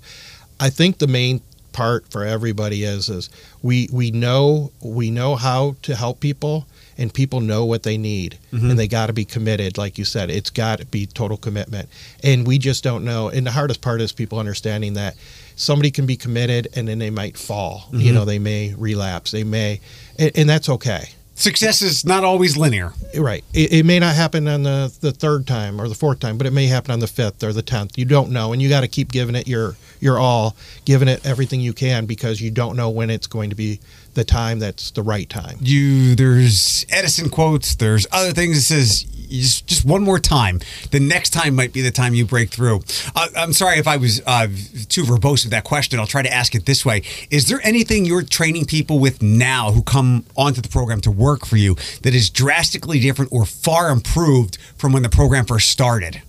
I 0.59 0.71
think 0.71 0.97
the 0.97 1.07
main 1.07 1.41
part 1.71 2.09
for 2.09 2.23
everybody 2.23 2.83
is 2.83 3.09
is 3.09 3.29
we 3.61 3.87
we 3.93 4.09
know 4.09 4.71
we 4.81 5.11
know 5.11 5.35
how 5.35 5.75
to 5.83 5.95
help 5.95 6.19
people 6.19 6.65
and 6.97 7.13
people 7.13 7.41
know 7.41 7.65
what 7.65 7.83
they 7.83 7.97
need 7.97 8.37
and 8.51 8.61
mm-hmm. 8.61 8.75
they 8.75 8.87
got 8.87 9.07
to 9.07 9.13
be 9.13 9.25
committed 9.25 9.77
like 9.77 9.97
you 9.97 10.05
said 10.05 10.29
it's 10.29 10.49
got 10.49 10.79
to 10.79 10.85
be 10.85 11.05
total 11.05 11.37
commitment 11.37 11.89
and 12.23 12.47
we 12.47 12.57
just 12.57 12.83
don't 12.83 13.05
know 13.05 13.29
and 13.29 13.45
the 13.45 13.51
hardest 13.51 13.81
part 13.81 14.01
is 14.01 14.11
people 14.11 14.39
understanding 14.39 14.93
that 14.93 15.15
somebody 15.55 15.91
can 15.91 16.05
be 16.05 16.15
committed 16.15 16.67
and 16.75 16.87
then 16.87 16.99
they 16.99 17.09
might 17.09 17.37
fall 17.37 17.87
you 17.91 17.99
mm-hmm. 17.99 18.15
know 18.15 18.25
they 18.25 18.39
may 18.39 18.73
relapse 18.77 19.31
they 19.31 19.43
may 19.43 19.79
and, 20.17 20.31
and 20.35 20.49
that's 20.49 20.69
okay 20.69 21.09
Success 21.37 21.83
is 21.83 22.03
not 22.03 22.23
always 22.23 22.57
linear. 22.57 22.93
Right. 23.15 23.43
It, 23.53 23.71
it 23.71 23.85
may 23.85 23.99
not 23.99 24.15
happen 24.15 24.47
on 24.47 24.63
the, 24.63 24.91
the 25.01 25.11
third 25.11 25.45
time 25.45 25.79
or 25.79 25.87
the 25.87 25.93
fourth 25.93 26.19
time, 26.19 26.35
but 26.35 26.47
it 26.47 26.51
may 26.51 26.65
happen 26.65 26.89
on 26.89 26.99
the 26.99 27.05
fifth 27.05 27.43
or 27.43 27.53
the 27.53 27.61
tenth. 27.61 27.95
You 27.95 28.05
don't 28.05 28.31
know, 28.31 28.53
and 28.53 28.61
you 28.61 28.69
got 28.69 28.81
to 28.81 28.87
keep 28.87 29.11
giving 29.11 29.35
it 29.35 29.47
your 29.47 29.75
your 29.99 30.17
all, 30.17 30.55
giving 30.85 31.07
it 31.07 31.23
everything 31.23 31.61
you 31.61 31.73
can 31.73 32.07
because 32.07 32.41
you 32.41 32.49
don't 32.49 32.75
know 32.75 32.89
when 32.89 33.11
it's 33.11 33.27
going 33.27 33.51
to 33.51 33.55
be 33.55 33.79
the 34.17 34.25
time 34.25 34.59
that's 34.59 34.91
the 34.91 35.03
right 35.03 35.29
time. 35.29 35.57
you 35.61 36.15
there's 36.15 36.85
Edison 36.89 37.29
quotes, 37.29 37.75
there's 37.75 38.05
other 38.11 38.33
things 38.33 38.57
that 38.57 38.63
says 38.63 39.03
just 39.29 39.67
just 39.67 39.85
one 39.85 40.03
more 40.03 40.19
time. 40.19 40.59
The 40.91 40.99
next 40.99 41.29
time 41.31 41.55
might 41.55 41.71
be 41.73 41.81
the 41.81 41.91
time 41.91 42.13
you 42.13 42.25
break 42.25 42.49
through. 42.49 42.81
Uh, 43.15 43.27
I'm 43.35 43.53
sorry 43.53 43.77
if 43.77 43.87
I 43.87 43.97
was 43.97 44.21
uh, 44.25 44.47
too 44.89 45.03
verbose 45.03 45.43
with 45.43 45.51
that 45.51 45.63
question. 45.63 45.99
I'll 45.99 46.07
try 46.07 46.21
to 46.23 46.33
ask 46.33 46.55
it 46.55 46.65
this 46.65 46.85
way: 46.85 47.03
Is 47.29 47.47
there 47.47 47.59
anything 47.63 48.05
you're 48.05 48.23
training 48.23 48.65
people 48.65 48.99
with 48.99 49.21
now 49.21 49.71
who 49.71 49.83
come 49.83 50.25
onto 50.35 50.61
the 50.61 50.69
program 50.69 51.01
to 51.01 51.11
work 51.11 51.45
for 51.45 51.57
you 51.57 51.75
that 52.03 52.15
is 52.15 52.29
drastically 52.29 52.99
different 52.99 53.31
or 53.31 53.45
far 53.45 53.89
improved 53.91 54.57
from 54.77 54.93
when 54.93 55.03
the 55.03 55.09
program 55.09 55.45
first 55.45 55.69
started? 55.69 56.21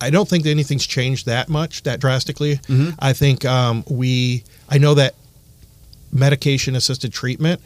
I 0.00 0.10
don't 0.10 0.28
think 0.28 0.44
that 0.44 0.50
anything's 0.50 0.86
changed 0.86 1.24
that 1.26 1.48
much, 1.48 1.82
that 1.84 2.00
drastically. 2.00 2.60
I 2.98 3.14
think 3.14 3.46
um, 3.46 3.82
we, 3.88 4.44
I 4.68 4.76
know 4.76 4.92
that 4.94 5.14
medication 6.12 6.76
assisted 6.76 7.12
treatment 7.12 7.60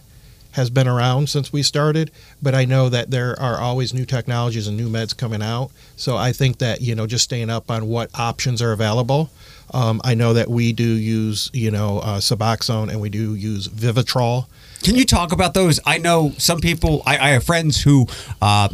has 0.52 0.68
been 0.68 0.88
around 0.88 1.28
since 1.28 1.52
we 1.52 1.62
started, 1.62 2.10
but 2.42 2.54
I 2.54 2.64
know 2.64 2.88
that 2.88 3.10
there 3.10 3.38
are 3.40 3.58
always 3.58 3.94
new 3.94 4.04
technologies 4.04 4.66
and 4.66 4.76
new 4.76 4.88
meds 4.88 5.16
coming 5.16 5.42
out. 5.42 5.70
So 5.96 6.16
I 6.16 6.32
think 6.32 6.58
that, 6.58 6.80
you 6.80 6.94
know, 6.94 7.06
just 7.06 7.24
staying 7.24 7.50
up 7.50 7.70
on 7.70 7.86
what 7.86 8.10
options 8.18 8.60
are 8.60 8.72
available. 8.72 9.30
Um, 9.72 10.00
I 10.02 10.14
know 10.14 10.32
that 10.34 10.48
we 10.48 10.72
do 10.72 10.84
use, 10.84 11.50
you 11.52 11.70
know, 11.70 11.98
uh, 12.00 12.18
Suboxone 12.18 12.90
and 12.90 13.00
we 13.00 13.08
do 13.08 13.34
use 13.34 13.68
Vivitrol. 13.68 14.46
Can 14.82 14.96
you 14.96 15.04
talk 15.04 15.30
about 15.30 15.54
those? 15.54 15.78
I 15.86 15.98
know 15.98 16.32
some 16.38 16.60
people. 16.60 17.02
I, 17.06 17.18
I 17.18 17.28
have 17.30 17.44
friends 17.44 17.82
who 17.82 18.06
uh, 18.42 18.70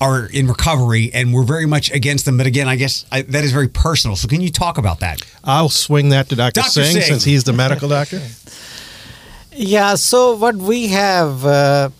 are 0.00 0.26
in 0.26 0.46
recovery, 0.46 1.10
and 1.12 1.32
we're 1.32 1.44
very 1.44 1.66
much 1.66 1.90
against 1.90 2.26
them. 2.26 2.36
But 2.36 2.46
again, 2.46 2.68
I 2.68 2.76
guess 2.76 3.06
I, 3.10 3.22
that 3.22 3.42
is 3.42 3.50
very 3.50 3.68
personal. 3.68 4.16
So, 4.16 4.28
can 4.28 4.40
you 4.42 4.50
talk 4.50 4.78
about 4.78 5.00
that? 5.00 5.22
I'll 5.42 5.70
swing 5.70 6.10
that 6.10 6.28
to 6.28 6.36
Dr. 6.36 6.60
Dr. 6.60 6.70
Singh, 6.70 6.92
Singh. 6.92 7.02
since 7.02 7.24
he's 7.24 7.44
the 7.44 7.52
medical 7.54 7.88
doctor. 7.98 8.20
Yeah, 9.52 9.94
so 9.96 10.36
what 10.36 10.56
we 10.56 10.88
have, 10.88 11.44
uh, 11.44 11.90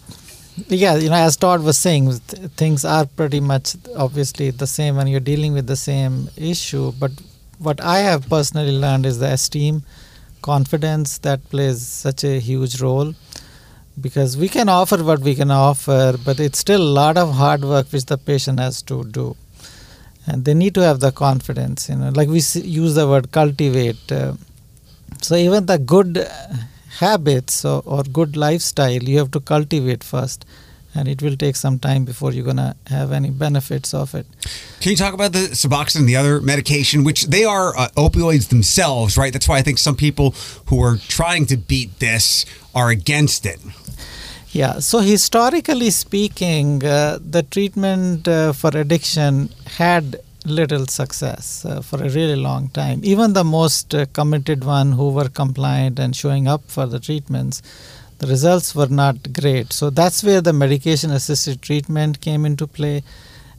yeah, 0.68 0.96
you 0.96 1.08
know, 1.08 1.16
as 1.16 1.36
Todd 1.36 1.62
was 1.62 1.76
saying, 1.78 2.20
th- 2.28 2.50
things 2.52 2.84
are 2.84 3.06
pretty 3.06 3.40
much 3.40 3.76
obviously 3.96 4.50
the 4.50 4.66
same 4.66 4.96
when 4.96 5.06
you're 5.08 5.20
dealing 5.20 5.52
with 5.52 5.66
the 5.66 5.76
same 5.76 6.28
issue. 6.36 6.92
But 6.98 7.10
what 7.58 7.80
I 7.80 7.98
have 7.98 8.28
personally 8.28 8.72
learned 8.72 9.04
is 9.06 9.18
the 9.18 9.32
esteem, 9.32 9.82
confidence 10.42 11.18
that 11.18 11.48
plays 11.50 11.86
such 11.86 12.24
a 12.24 12.38
huge 12.38 12.80
role 12.80 13.14
because 14.00 14.36
we 14.36 14.48
can 14.48 14.68
offer 14.68 15.02
what 15.02 15.20
we 15.20 15.34
can 15.34 15.50
offer, 15.50 16.16
but 16.24 16.40
it's 16.40 16.58
still 16.58 16.80
a 16.80 16.94
lot 17.02 17.18
of 17.18 17.34
hard 17.34 17.64
work 17.64 17.88
which 17.92 18.06
the 18.06 18.16
patient 18.16 18.60
has 18.60 18.80
to 18.82 19.04
do. 19.04 19.36
And 20.26 20.44
they 20.44 20.54
need 20.54 20.74
to 20.74 20.82
have 20.82 21.00
the 21.00 21.12
confidence, 21.12 21.88
you 21.88 21.96
know, 21.96 22.10
like 22.10 22.28
we 22.28 22.40
use 22.62 22.94
the 22.94 23.06
word 23.08 23.32
cultivate. 23.32 24.10
Uh, 24.12 24.34
so 25.20 25.34
even 25.34 25.66
the 25.66 25.78
good 25.78 26.26
habits 26.98 27.64
or, 27.64 27.83
or 27.87 28.03
good 28.03 28.37
lifestyle 28.37 29.03
you 29.03 29.18
have 29.18 29.31
to 29.31 29.40
cultivate 29.40 30.03
first 30.03 30.44
and 30.94 31.09
it 31.09 31.22
will 31.22 31.37
take 31.37 31.57
some 31.57 31.79
time 31.79 32.05
before 32.05 32.33
you're 32.33 32.44
going 32.44 32.57
to 32.57 32.74
have 32.87 33.12
any 33.12 33.31
benefits 33.31 33.94
of 33.94 34.14
it. 34.14 34.26
Can 34.81 34.90
you 34.90 34.96
talk 34.96 35.14
about 35.14 35.33
the 35.33 35.50
Suboxone, 35.50 36.00
and 36.00 36.09
the 36.09 36.16
other 36.16 36.40
medication, 36.40 37.05
which 37.05 37.26
they 37.26 37.44
are 37.44 37.76
uh, 37.76 37.88
opioids 37.96 38.48
themselves, 38.48 39.16
right? 39.16 39.33
That's 39.33 39.48
why 39.48 39.59
I 39.59 39.62
think 39.62 39.79
some 39.79 39.96
people 39.96 40.35
who 40.66 40.83
are 40.83 40.96
trying 40.96 41.46
to 41.46 41.57
beat 41.57 41.98
this 42.00 42.44
are 42.74 42.90
against 42.90 43.46
it. 43.46 43.61
Yeah, 44.53 44.81
so 44.81 44.98
historically 44.98 45.90
speaking, 45.90 46.85
uh, 46.85 47.18
the 47.22 47.44
treatment 47.44 48.26
uh, 48.26 48.53
for 48.53 48.70
addiction 48.76 49.50
had 49.76 50.20
little 50.44 50.87
success 50.87 51.64
uh, 51.64 51.81
for 51.81 52.03
a 52.03 52.09
really 52.09 52.37
long 52.37 52.68
time. 52.68 53.00
Even 53.03 53.35
the 53.35 53.44
most 53.44 53.94
uh, 53.94 54.07
committed 54.12 54.64
one 54.64 54.92
who 54.92 55.11
were 55.11 55.29
compliant 55.29 55.98
and 55.98 56.16
showing 56.16 56.48
up 56.48 56.62
for 56.66 56.87
the 56.87 56.98
treatments 56.98 57.62
the 58.20 58.26
results 58.26 58.74
were 58.74 58.87
not 58.87 59.33
great. 59.33 59.72
So 59.72 59.88
that's 59.88 60.22
where 60.22 60.42
the 60.42 60.53
medication 60.53 61.11
assisted 61.11 61.62
treatment 61.62 62.20
came 62.20 62.44
into 62.44 62.66
play 62.66 63.03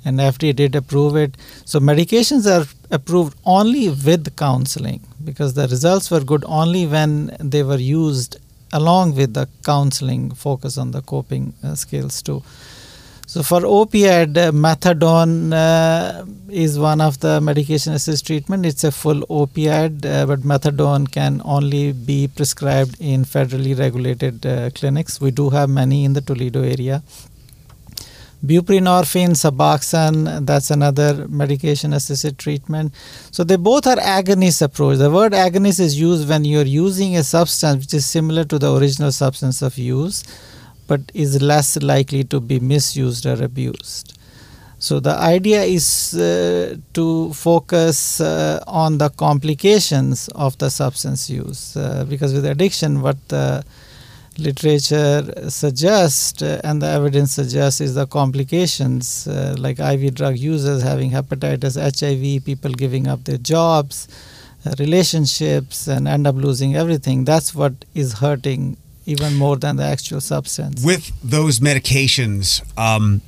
and 0.06 0.20
FDA 0.20 0.56
did 0.56 0.76
approve 0.76 1.15
it. 1.15 1.36
So 1.65 1.80
medications 1.80 2.46
are 2.46 2.67
approved 2.91 3.36
only 3.44 3.89
with 3.89 4.36
counseling 4.36 5.02
because 5.24 5.56
the 5.56 5.67
results 5.67 6.12
were 6.12 6.22
good 6.22 6.44
only 6.48 6.86
when 6.86 7.36
they 7.39 7.63
were 7.63 7.78
used 7.78 8.38
along 8.72 9.15
with 9.15 9.34
the 9.34 9.50
counseling 9.65 10.32
focus 10.32 10.78
on 10.78 10.91
the 10.91 11.02
coping 11.02 11.54
uh, 11.63 11.74
skills 11.74 12.22
too. 12.22 12.44
So 13.32 13.44
for 13.44 13.62
opioid, 13.62 14.36
uh, 14.36 14.52
methadone 14.52 15.54
uh, 15.54 16.26
is 16.50 16.78
one 16.78 17.00
of 17.00 17.22
the 17.22 17.39
medication 17.39 17.94
assisted 17.94 18.28
treatment. 18.28 18.65
It's 18.65 18.84
a 18.84 18.91
full 18.91 19.22
opioid, 19.28 20.06
uh, 20.06 20.26
but 20.26 20.41
methadone 20.41 21.10
can 21.10 21.41
only 21.46 21.94
be 21.94 22.28
prescribed 22.28 23.00
in 23.00 23.24
federally 23.24 23.80
regulated 23.80 24.46
uh, 24.46 24.70
clinics. 24.72 25.22
We 25.22 25.32
do 25.32 25.50
have 25.50 25.70
many 25.70 26.04
in 26.04 26.12
the 26.12 26.20
Toledo 26.20 26.62
area. 26.62 27.04
Buprenorphine, 28.46 29.38
Suboxone, 29.38 30.46
that's 30.46 30.70
another 30.70 31.26
medication 31.30 31.94
assisted 31.94 32.38
treatment. 32.38 32.94
So 33.32 33.46
they 33.46 33.56
both 33.56 33.88
are 33.88 33.96
agonist 33.96 34.62
approach. 34.62 34.98
The 34.98 35.10
word 35.10 35.32
agonist 35.32 35.80
is 35.80 35.98
used 35.98 36.28
when 36.28 36.44
you're 36.44 36.65
using 36.65 37.15
a 37.15 37.24
substance 37.24 37.86
which 37.86 37.94
is 37.94 38.06
similar 38.06 38.44
to 38.44 38.60
the 38.60 38.76
original 38.76 39.13
substance 39.13 39.62
of 39.62 39.78
use 39.78 40.26
but 40.91 41.01
is 41.13 41.41
less 41.41 41.69
likely 41.82 42.23
to 42.34 42.39
be 42.51 42.60
misused 42.60 43.25
or 43.25 43.38
abused. 43.41 44.17
So 44.88 44.99
the 44.99 45.15
idea 45.36 45.62
is 45.62 45.88
uh, 46.15 46.75
to 46.95 47.32
focus 47.34 48.19
uh, 48.19 48.63
on 48.67 48.97
the 48.97 49.10
complications 49.10 50.27
of 50.30 50.58
the 50.58 50.69
substance 50.69 51.30
use 51.30 51.77
uh, 51.77 52.04
because 52.10 52.34
with 52.34 52.45
addiction, 52.45 53.01
what 53.01 53.19
the 53.30 53.63
literature 54.39 55.49
suggests 55.49 56.41
uh, 56.41 56.60
and 56.63 56.82
the 56.82 56.88
evidence 56.88 57.32
suggests 57.36 57.80
is 57.80 57.93
the 57.93 58.08
complications 58.08 59.27
uh, 59.27 59.56
like 59.60 59.80
IV 59.80 60.15
drug 60.15 60.36
users 60.38 60.82
having 60.82 61.12
hepatitis, 61.12 61.75
HIV, 61.99 62.43
people 62.43 62.71
giving 62.71 63.08
up 63.08 63.23
their 63.25 63.38
jobs, 63.38 64.08
uh, 64.65 64.73
relationships, 64.80 65.88
and 65.88 66.08
end 66.08 66.25
up 66.25 66.36
losing 66.36 66.75
everything. 66.75 67.23
That's 67.23 67.54
what 67.54 67.86
is 67.93 68.13
hurting 68.13 68.77
even 69.05 69.35
more 69.35 69.57
than 69.57 69.77
the 69.77 69.83
actual 69.83 70.21
substance. 70.21 70.83
With 70.83 71.11
those 71.23 71.59
medications, 71.59 72.61
um, 72.77 73.21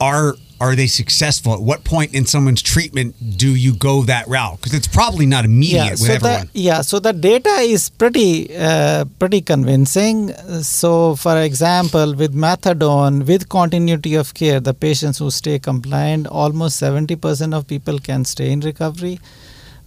are 0.00 0.34
are 0.60 0.74
they 0.74 0.88
successful? 0.88 1.54
At 1.54 1.60
what 1.60 1.84
point 1.84 2.14
in 2.14 2.26
someone's 2.26 2.62
treatment 2.62 3.14
do 3.36 3.54
you 3.54 3.74
go 3.74 4.02
that 4.02 4.26
route? 4.26 4.56
Because 4.56 4.74
it's 4.74 4.88
probably 4.88 5.24
not 5.24 5.44
immediate 5.44 5.84
yeah, 5.84 5.90
with 5.90 6.00
so 6.00 6.12
everyone. 6.14 6.50
The, 6.52 6.60
yeah, 6.60 6.80
so 6.80 6.98
the 6.98 7.12
data 7.12 7.50
is 7.60 7.88
pretty 7.90 8.56
uh, 8.56 9.04
pretty 9.18 9.40
convincing. 9.40 10.32
So, 10.62 11.14
for 11.14 11.40
example, 11.40 12.14
with 12.14 12.34
methadone, 12.34 13.26
with 13.26 13.48
continuity 13.48 14.14
of 14.16 14.34
care, 14.34 14.58
the 14.58 14.74
patients 14.74 15.18
who 15.18 15.30
stay 15.30 15.58
compliant, 15.58 16.26
almost 16.26 16.78
seventy 16.78 17.14
percent 17.14 17.54
of 17.54 17.66
people 17.66 17.98
can 18.00 18.24
stay 18.24 18.50
in 18.50 18.60
recovery 18.60 19.20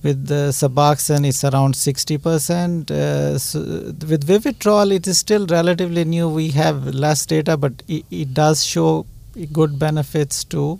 with 0.03 0.27
the 0.27 0.49
Suboxone, 0.51 1.27
it's 1.27 1.43
around 1.43 1.75
60%. 1.75 2.91
Uh, 2.91 3.37
so 3.37 3.59
with 3.59 4.25
Vivitrol, 4.25 4.93
it 4.93 5.07
is 5.07 5.19
still 5.19 5.45
relatively 5.47 6.05
new. 6.05 6.29
We 6.29 6.49
have 6.49 6.87
less 6.87 7.25
data, 7.25 7.57
but 7.57 7.83
it, 7.87 8.05
it, 8.09 8.33
does 8.33 8.65
show 8.65 9.05
good 9.51 9.77
benefits 9.77 10.43
too. 10.43 10.79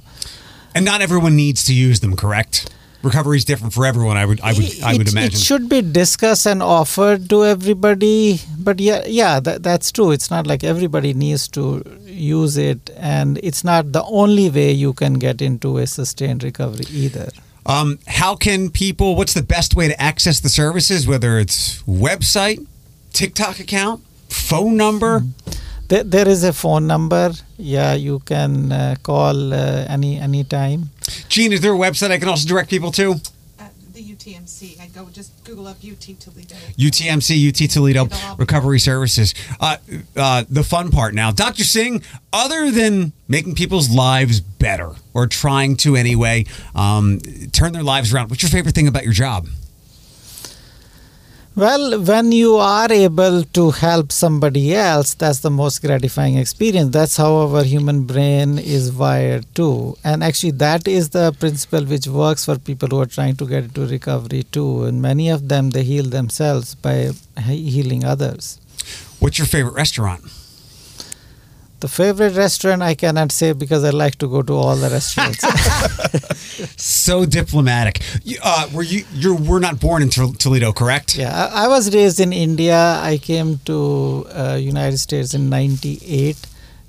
And 0.74 0.86
not 0.86 1.02
everyone 1.02 1.36
needs 1.36 1.64
to 1.66 1.74
use 1.74 2.00
them, 2.00 2.16
correct? 2.16 2.74
Recovery 3.04 3.38
is 3.38 3.46
different 3.46 3.74
for 3.74 3.86
everyone. 3.86 4.16
I 4.16 4.26
would, 4.26 4.40
I 4.42 4.54
would, 4.54 4.64
it, 4.64 4.84
I 4.84 4.96
would 4.96 5.12
imagine. 5.12 5.34
It 5.34 5.40
should 5.40 5.68
be 5.68 5.82
discussed 5.82 6.46
and 6.46 6.62
offered 6.62 7.30
to 7.32 7.46
everybody. 7.46 8.40
But 8.60 8.80
yeah, 8.80 9.04
yeah, 9.08 9.40
that, 9.40 9.64
that's 9.64 9.92
true. 9.92 10.12
It's 10.12 10.30
not 10.30 10.46
like 10.46 10.64
everybody 10.64 11.14
needs 11.16 11.48
to 11.50 11.84
use 12.06 12.58
it, 12.58 12.92
and 12.96 13.40
it's 13.42 13.64
not 13.64 13.92
the 13.92 14.04
only 14.04 14.52
way 14.52 14.72
you 14.72 14.94
can 14.94 15.16
get 15.16 15.42
into 15.42 15.78
a 15.78 15.88
sustained 15.88 16.44
recovery 16.44 16.86
either. 16.92 17.30
Um, 17.66 18.00
how 18.08 18.36
can 18.36 18.70
people? 18.70 19.16
What's 19.16 19.34
the 19.34 19.44
best 19.44 19.76
way 19.76 19.88
to 19.88 20.02
access 20.02 20.40
the 20.40 20.50
services? 20.50 21.08
Whether 21.08 21.40
it's 21.40 21.82
website, 21.84 22.66
TikTok 23.14 23.60
account, 23.60 24.02
phone 24.30 24.78
number. 24.78 25.24
There, 25.88 26.04
there 26.04 26.28
is 26.28 26.44
a 26.44 26.54
phone 26.54 26.88
number. 26.88 27.32
Yeah, 27.58 27.94
you 27.94 28.20
can 28.20 28.72
uh, 28.72 28.96
call 29.04 29.54
uh, 29.54 29.86
any 29.88 30.18
any 30.18 30.44
time. 30.44 30.90
Gene, 31.30 31.54
is 31.54 31.62
there 31.62 31.74
a 31.74 31.78
website 31.78 32.12
I 32.12 32.18
can 32.18 32.30
also 32.30 32.48
direct 32.48 32.70
people 32.70 32.92
to? 32.94 33.16
UTMC. 34.22 34.80
I 34.80 34.88
go 34.88 35.08
just 35.10 35.44
Google 35.44 35.68
up 35.68 35.78
UT 35.78 36.00
Toledo. 36.00 36.56
UTMC, 36.78 37.50
UT 37.50 37.70
Toledo 37.70 38.08
Recovery 38.38 38.80
Services. 38.80 39.34
Uh, 39.60 39.78
uh, 40.16 40.44
the 40.50 40.64
fun 40.64 40.92
part 40.92 41.14
now, 41.14 41.32
Dr. 41.32 41.64
Singh. 41.64 42.04
Other 42.34 42.72
than 42.72 43.14
making 43.28 43.56
people's 43.56 43.90
lives 43.90 44.40
better 44.40 44.92
or 45.14 45.28
trying 45.28 45.76
to 45.78 45.96
anyway 45.96 46.46
um, 46.76 47.20
turn 47.52 47.74
their 47.74 47.84
lives 47.84 48.14
around, 48.14 48.30
what's 48.30 48.44
your 48.44 48.50
favorite 48.50 48.76
thing 48.76 48.88
about 48.88 49.04
your 49.04 49.14
job? 49.14 49.48
Well, 51.54 52.02
when 52.02 52.32
you 52.32 52.56
are 52.56 52.90
able 52.90 53.44
to 53.44 53.72
help 53.72 54.14
somebody 54.14 54.74
else, 54.74 55.14
that's 55.16 55.40
the 55.40 55.50
most 55.50 55.82
gratifying 55.82 56.38
experience. 56.38 56.92
That's 56.92 57.18
how 57.18 57.36
our 57.36 57.66
human 57.66 58.04
brain 58.04 58.58
is 58.58 58.94
wired 58.94 59.46
too. 59.54 59.98
And 60.02 60.24
actually, 60.24 60.52
that 60.52 60.88
is 60.88 61.10
the 61.10 61.34
principle 61.34 61.84
which 61.84 62.08
works 62.08 62.46
for 62.46 62.58
people 62.58 62.88
who 62.88 63.02
are 63.02 63.06
trying 63.06 63.36
to 63.36 63.46
get 63.46 63.66
into 63.66 63.86
recovery 63.86 64.44
too. 64.44 64.86
And 64.86 65.02
many 65.02 65.28
of 65.28 65.50
them, 65.50 65.72
they 65.72 65.84
heal 65.84 66.06
themselves 66.06 66.74
by 66.76 67.12
healing 67.38 68.06
others. 68.06 68.58
What's 69.20 69.38
your 69.38 69.48
favorite 69.48 69.74
restaurant? 69.74 70.24
The 71.82 71.88
favorite 71.88 72.36
restaurant 72.36 72.84
I 72.84 72.94
cannot 72.94 73.32
say 73.32 73.54
because 73.54 73.84
I 73.84 73.90
like 73.90 74.16
to 74.20 74.28
go 74.28 74.44
to 74.44 74.54
all 74.54 74.76
the 74.76 74.90
restaurants. 74.90 75.42
so 76.78 77.26
diplomatic. 77.26 78.02
Uh, 78.44 78.70
were 78.72 78.84
you? 78.84 79.04
You 79.14 79.36
were 79.36 79.60
not 79.60 79.80
born 79.80 80.04
in 80.04 80.10
Toledo, 80.10 80.74
correct? 80.74 81.18
Yeah, 81.18 81.50
I, 81.52 81.66
I 81.66 81.68
was 81.68 81.92
raised 81.94 82.20
in 82.20 82.34
India. 82.34 83.00
I 83.02 83.18
came 83.18 83.58
to 83.66 84.28
uh, 84.30 84.60
United 84.62 85.00
States 85.00 85.34
in 85.34 85.50
'98, 85.50 86.38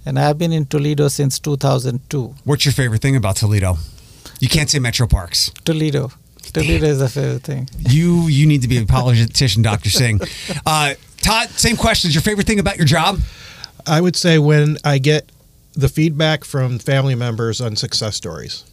and 0.05 0.19
I've 0.19 0.37
been 0.37 0.53
in 0.53 0.67
Toledo 0.67 1.09
since 1.09 1.39
2002. 1.39 2.35
What's 2.45 2.67
your 2.67 2.73
favorite 2.73 3.01
thing 3.01 3.17
about 3.17 3.37
Toledo? 3.37 3.79
You 4.41 4.49
can't 4.51 4.69
say 4.69 4.79
Metro 4.79 5.07
Parks. 5.07 5.51
Toledo. 5.65 6.13
Toledo 6.53 6.85
is 6.87 7.01
a 7.01 7.09
favorite 7.09 7.45
thing. 7.45 7.67
You 7.79 8.29
you 8.29 8.47
need 8.47 8.61
to 8.61 8.69
be 8.69 8.77
a 8.77 8.85
politician, 8.85 9.63
Dr. 9.63 9.89
Singh. 9.89 10.21
Uh, 10.67 10.95
Todd, 11.23 11.49
same 11.51 11.77
question. 11.77 12.09
Is 12.09 12.15
your 12.15 12.23
favorite 12.23 12.47
thing 12.47 12.59
about 12.59 12.77
your 12.77 12.85
job? 12.85 13.19
I 13.87 14.01
would 14.01 14.17
say 14.17 14.39
when 14.39 14.79
I 14.85 14.99
get 14.99 15.31
the 15.75 15.89
feedback 15.89 16.45
from 16.45 16.79
family 16.79 17.15
members 17.15 17.61
on 17.61 17.77
success 17.77 18.17
stories. 18.17 18.65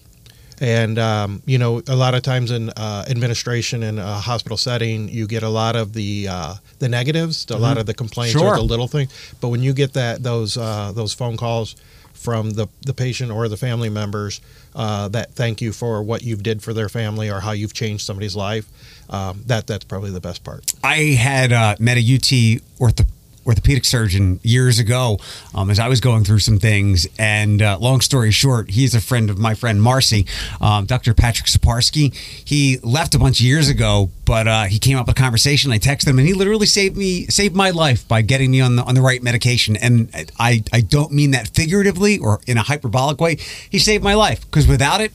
And 0.62 1.00
um, 1.00 1.42
you 1.46 1.58
know, 1.58 1.82
a 1.88 1.96
lot 1.96 2.16
of 2.16 2.22
times 2.22 2.52
in 2.52 2.70
uh, 2.72 3.06
administration 3.10 3.82
in 3.82 3.98
a 3.98 4.16
hospital 4.16 4.58
setting, 4.58 5.08
you 5.08 5.26
get 5.26 5.42
a 5.42 5.50
lot 5.50 5.78
of 5.78 5.94
the 5.94 6.28
uh, 6.30 6.56
the 6.80 6.90
negatives, 6.90 7.46
a 7.46 7.54
mm-hmm. 7.54 7.62
lot 7.62 7.78
of 7.78 7.86
the 7.86 7.94
complaints, 7.94 8.34
sure. 8.34 8.54
or 8.54 8.58
the 8.58 8.64
little 8.64 8.90
thing. 8.90 9.08
But 9.40 9.50
when 9.50 9.64
you 9.64 9.72
get 9.72 9.94
that 9.94 10.22
those 10.22 10.58
uh, 10.58 10.92
those 10.94 11.14
phone 11.14 11.38
calls 11.38 11.78
from 12.12 12.52
the 12.52 12.68
the 12.82 12.94
patient 12.94 13.32
or 13.32 13.48
the 13.48 13.56
family 13.56 13.90
members 13.90 14.42
uh, 14.76 15.08
that 15.10 15.32
thank 15.32 15.62
you 15.62 15.72
for 15.72 16.04
what 16.04 16.24
you've 16.24 16.44
did 16.44 16.62
for 16.62 16.74
their 16.74 16.90
family 16.90 17.30
or 17.30 17.40
how 17.40 17.52
you've 17.52 17.74
changed 17.74 18.06
somebody's 18.06 18.36
life, 18.36 18.68
um, 19.10 19.42
that 19.46 19.66
that's 19.66 19.86
probably 19.86 20.12
the 20.12 20.20
best 20.20 20.44
part. 20.44 20.74
I 20.84 21.16
had 21.18 21.54
uh, 21.54 21.76
met 21.80 21.96
a 21.96 22.02
UT 22.02 22.60
ortho 22.80 23.06
orthopedic 23.46 23.86
surgeon 23.86 24.40
years 24.44 24.80
ago 24.80 25.18
um, 25.56 25.70
as 25.70 25.80
I 25.80 25.88
was 25.88 26.00
going 26.00 26.24
through 26.24 26.40
some 26.40 26.60
things. 26.60 27.08
And 27.18 27.62
uh, 27.62 27.78
long 27.80 28.02
story 28.02 28.32
short, 28.32 28.72
he's 28.72 28.94
a 28.94 29.02
friend 29.02 29.30
of 29.30 29.38
my 29.38 29.54
friend 29.54 29.82
Marcy, 29.82 30.26
um, 30.62 30.86
Dr. 30.86 31.14
Patrick 31.14 31.48
Saparsky. 31.48 32.14
He 32.16 32.78
left 32.84 33.16
a 33.16 33.20
bunch 33.20 33.40
of 33.40 33.46
years 33.46 33.70
ago, 33.70 34.10
but 34.26 34.48
uh, 34.48 34.64
he 34.66 34.80
came 34.80 34.98
up 34.98 35.08
with 35.08 35.18
a 35.18 35.20
conversation. 35.20 35.72
I 35.72 35.80
texted 35.80 36.08
him, 36.08 36.20
and 36.20 36.28
he 36.28 36.34
literally 36.34 36.68
saved 36.68 36.96
me, 36.96 37.26
saved 37.28 37.56
my 37.56 37.70
life 37.72 38.08
by 38.08 38.22
getting 38.22 38.52
me 38.52 38.62
on 38.62 38.76
the 38.76 38.84
on 38.84 38.96
the 38.96 39.02
right 39.02 39.22
medication. 39.24 39.76
And 39.76 40.10
I 40.38 40.64
I 40.72 40.82
don't 40.82 41.12
mean 41.12 41.32
that 41.32 41.50
figuratively 41.50 42.20
or 42.20 42.42
in 42.48 42.58
a 42.58 42.64
hyperbolic 42.64 43.20
way. 43.20 43.38
He 43.70 43.80
saved 43.80 44.04
my 44.04 44.14
life 44.14 44.42
because 44.42 44.68
without 44.68 45.02
it, 45.02 45.12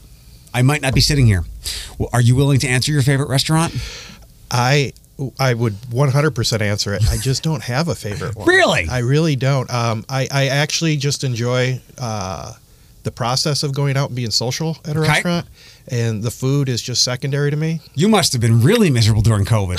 I 0.52 0.62
might 0.62 0.82
not 0.82 0.94
be 0.94 1.00
sitting 1.00 1.26
here. 1.26 1.44
Well, 1.98 2.08
are 2.12 2.20
you 2.20 2.36
willing 2.36 2.60
to 2.60 2.68
answer 2.68 2.92
your 2.92 3.02
favorite 3.02 3.28
restaurant? 3.28 3.74
I 4.50 4.92
I 5.38 5.54
would 5.54 5.74
100% 5.74 6.60
answer 6.60 6.92
it. 6.94 7.02
I 7.08 7.16
just 7.18 7.42
don't 7.42 7.62
have 7.62 7.88
a 7.88 7.94
favorite 7.94 8.34
one. 8.36 8.48
Really? 8.48 8.86
I 8.90 8.98
really 8.98 9.36
don't. 9.36 9.72
Um, 9.72 10.04
I, 10.08 10.26
I 10.30 10.46
actually 10.48 10.96
just 10.96 11.22
enjoy 11.24 11.80
uh, 11.98 12.54
the 13.04 13.10
process 13.12 13.62
of 13.62 13.74
going 13.74 13.96
out 13.96 14.08
and 14.08 14.16
being 14.16 14.30
social 14.30 14.76
at 14.84 14.96
a 14.96 15.00
Okay. 15.00 15.08
restaurant, 15.08 15.46
and 15.88 16.22
the 16.22 16.30
food 16.30 16.68
is 16.68 16.80
just 16.82 17.02
secondary 17.04 17.50
to 17.50 17.56
me. 17.56 17.80
You 17.94 18.08
must 18.08 18.32
have 18.32 18.40
been 18.40 18.60
really 18.62 18.90
miserable 18.90 19.22
during 19.22 19.44
COVID. 19.44 19.78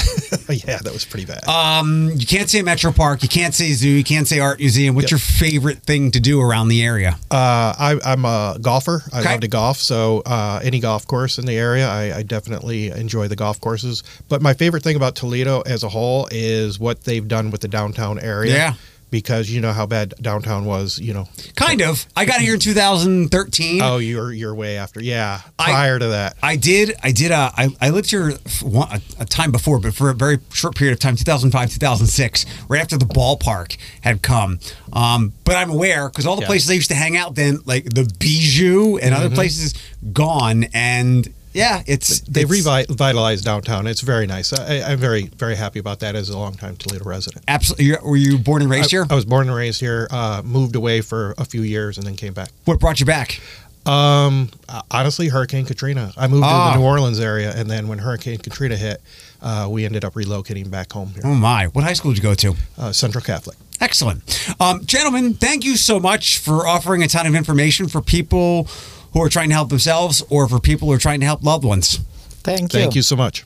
yeah, 0.67 0.77
that 0.79 0.93
was 0.93 1.05
pretty 1.05 1.25
bad. 1.25 1.47
um, 1.47 2.11
you 2.15 2.25
can't 2.25 2.49
say 2.49 2.61
Metro 2.61 2.91
Park, 2.91 3.23
you 3.23 3.29
can't 3.29 3.53
say 3.53 3.71
zoo, 3.73 3.89
you 3.89 4.03
can't 4.03 4.27
say 4.27 4.39
art 4.39 4.59
museum. 4.59 4.95
What's 4.95 5.05
Yep. 5.05 5.11
your 5.11 5.19
favorite 5.19 5.79
thing 5.83 6.11
to 6.11 6.19
do 6.19 6.39
around 6.41 6.67
the 6.67 6.83
area? 6.83 7.17
Uh, 7.31 7.73
I, 7.77 7.99
I'm 8.05 8.25
a 8.25 8.57
golfer. 8.61 9.03
I 9.13 9.19
Okay. 9.21 9.31
love 9.31 9.41
to 9.41 9.47
golf. 9.47 9.77
So 9.77 10.21
uh, 10.25 10.59
any 10.63 10.79
golf 10.79 11.07
course 11.07 11.37
in 11.39 11.45
the 11.45 11.55
area, 11.57 11.87
I, 11.87 12.17
I 12.17 12.23
definitely 12.23 12.89
enjoy 12.89 13.27
the 13.27 13.35
golf 13.35 13.59
courses. 13.61 14.03
But 14.29 14.41
my 14.41 14.53
favorite 14.53 14.83
thing 14.83 14.95
about 14.95 15.15
Toledo 15.15 15.61
as 15.61 15.83
a 15.83 15.89
whole 15.89 16.27
is 16.31 16.79
what 16.79 17.03
they've 17.03 17.27
done 17.27 17.51
with 17.51 17.61
the 17.61 17.67
downtown 17.67 18.19
area. 18.19 18.53
Yeah. 18.53 18.73
Because 19.15 19.49
you 19.49 19.61
know 19.61 19.71
how 19.71 19.85
bad 19.85 20.13
downtown 20.21 20.65
was. 20.65 20.99
You 20.99 21.13
know. 21.13 21.29
Kind 21.55 21.81
of. 21.81 22.05
I 22.17 22.25
got 22.25 22.41
here 22.41 22.55
in 22.55 22.59
2013. 22.59 23.81
Oh, 23.81 23.95
you're 23.97 24.33
you're 24.33 24.53
way 24.53 24.77
after. 24.77 25.01
Yeah. 25.01 25.39
I- 25.57 25.63
Prior 25.71 25.97
to 25.99 26.07
that. 26.07 26.35
I 26.43 26.57
did. 26.57 26.95
I 27.01 27.11
did. 27.13 27.31
Uh, 27.31 27.49
I, 27.55 27.69
I 27.79 27.91
lived 27.91 28.09
here 28.11 28.31
one, 28.61 28.89
a, 28.91 29.01
a 29.21 29.25
time 29.25 29.53
before, 29.53 29.79
but 29.79 29.93
for 29.95 30.09
a 30.09 30.13
very 30.13 30.39
short 30.51 30.75
period 30.75 30.91
of 30.91 30.99
time, 30.99 31.15
2005, 31.15 31.69
2006, 31.69 32.45
right 32.67 32.81
after 32.81 32.97
the 32.97 33.05
ballpark 33.05 33.77
had 34.01 34.21
come. 34.21 34.59
Um, 34.91 35.31
but 35.45 35.55
I'm 35.55 35.69
aware 35.69 36.09
because 36.09 36.25
all 36.25 36.35
the 36.35 36.41
Yeah. 36.41 36.47
places 36.47 36.69
I 36.69 36.73
used 36.73 36.89
to 36.89 36.95
hang 36.95 37.15
out 37.15 37.35
then, 37.35 37.59
like 37.65 37.85
the 37.85 38.03
Bijou 38.19 38.97
and 38.97 39.15
other 39.15 39.29
places, 39.29 39.73
gone. 40.11 40.65
And 40.73 41.33
yeah, 41.55 41.81
it's 41.87 42.19
They 42.21 42.41
it's 42.41 42.51
revitalized 42.51 43.43
downtown. 43.45 43.87
It's 43.87 44.01
very 44.01 44.27
nice. 44.27 44.53
I, 44.53 44.81
I'm 44.91 44.99
very 44.99 45.27
very 45.37 45.55
happy 45.55 45.79
about 45.79 45.99
that 46.01 46.15
as 46.15 46.29
a 46.29 46.37
longtime 46.37 46.75
Toledo 46.77 47.05
resident. 47.05 47.43
Absolutely. 47.47 47.85
you're- 47.85 48.01
Were 48.03 48.17
you 48.17 48.37
born 48.37 48.61
and 48.61 48.69
raised 48.69 48.87
I, 48.93 48.97
here? 48.97 49.07
I 49.09 49.15
was 49.15 49.25
born 49.25 49.47
and 49.47 49.55
raised 49.55 49.79
here. 49.79 50.07
Uh, 50.11 50.41
moved 50.43 50.75
away 50.75 51.01
for 51.01 51.33
a 51.37 51.45
few 51.45 51.61
years 51.61 51.97
and 51.97 52.05
then 52.05 52.15
came 52.15 52.33
back. 52.33 52.49
what 52.65 52.79
brought 52.79 52.99
you 52.99 53.05
back? 53.05 53.39
Um, 53.85 54.49
uh, 54.67 54.81
honestly, 54.89 55.27
Hurricane 55.29 55.65
Katrina. 55.65 56.11
I 56.17 56.27
moved 56.27 56.43
Ah. 56.45 56.71
to 56.71 56.73
the 56.73 56.79
New 56.81 56.85
Orleans 56.89 57.19
area, 57.19 57.53
and 57.55 57.69
then 57.69 57.87
when 57.87 57.99
Hurricane 57.99 58.39
Katrina 58.39 58.75
hit, 58.75 58.99
uh, 59.43 59.67
we 59.69 59.85
ended 59.85 60.03
up 60.03 60.15
relocating 60.15 60.71
back 60.71 60.91
home 60.91 61.11
here. 61.13 61.21
Oh 61.23 61.35
my! 61.35 61.67
What 61.67 61.83
high 61.83 61.93
school 61.93 62.11
did 62.11 62.17
you 62.17 62.23
go 62.23 62.33
to? 62.33 62.55
Uh, 62.79 62.91
Central 62.91 63.23
Catholic. 63.23 63.57
Excellent. 63.79 64.23
Um, 64.59 64.83
gentlemen, 64.85 65.35
thank 65.35 65.63
you 65.65 65.75
so 65.77 65.99
much 65.99 66.39
for 66.39 66.65
offering 66.65 67.03
a 67.03 67.07
ton 67.07 67.27
of 67.27 67.35
information 67.35 67.87
for 67.87 68.01
people 68.01 68.67
who 69.15 69.21
are 69.23 69.29
trying 69.29 69.47
to 69.47 69.55
help 69.55 69.69
themselves 69.69 70.21
or 70.29 70.47
for 70.47 70.59
people 70.59 70.89
who 70.89 70.93
are 70.93 70.99
trying 70.99 71.21
to 71.21 71.25
help 71.25 71.41
loved 71.41 71.63
ones. 71.63 71.99
Thank 72.43 72.73
you. 72.73 72.79
Thank 72.79 72.95
you 72.95 73.01
so 73.01 73.15
much. 73.15 73.45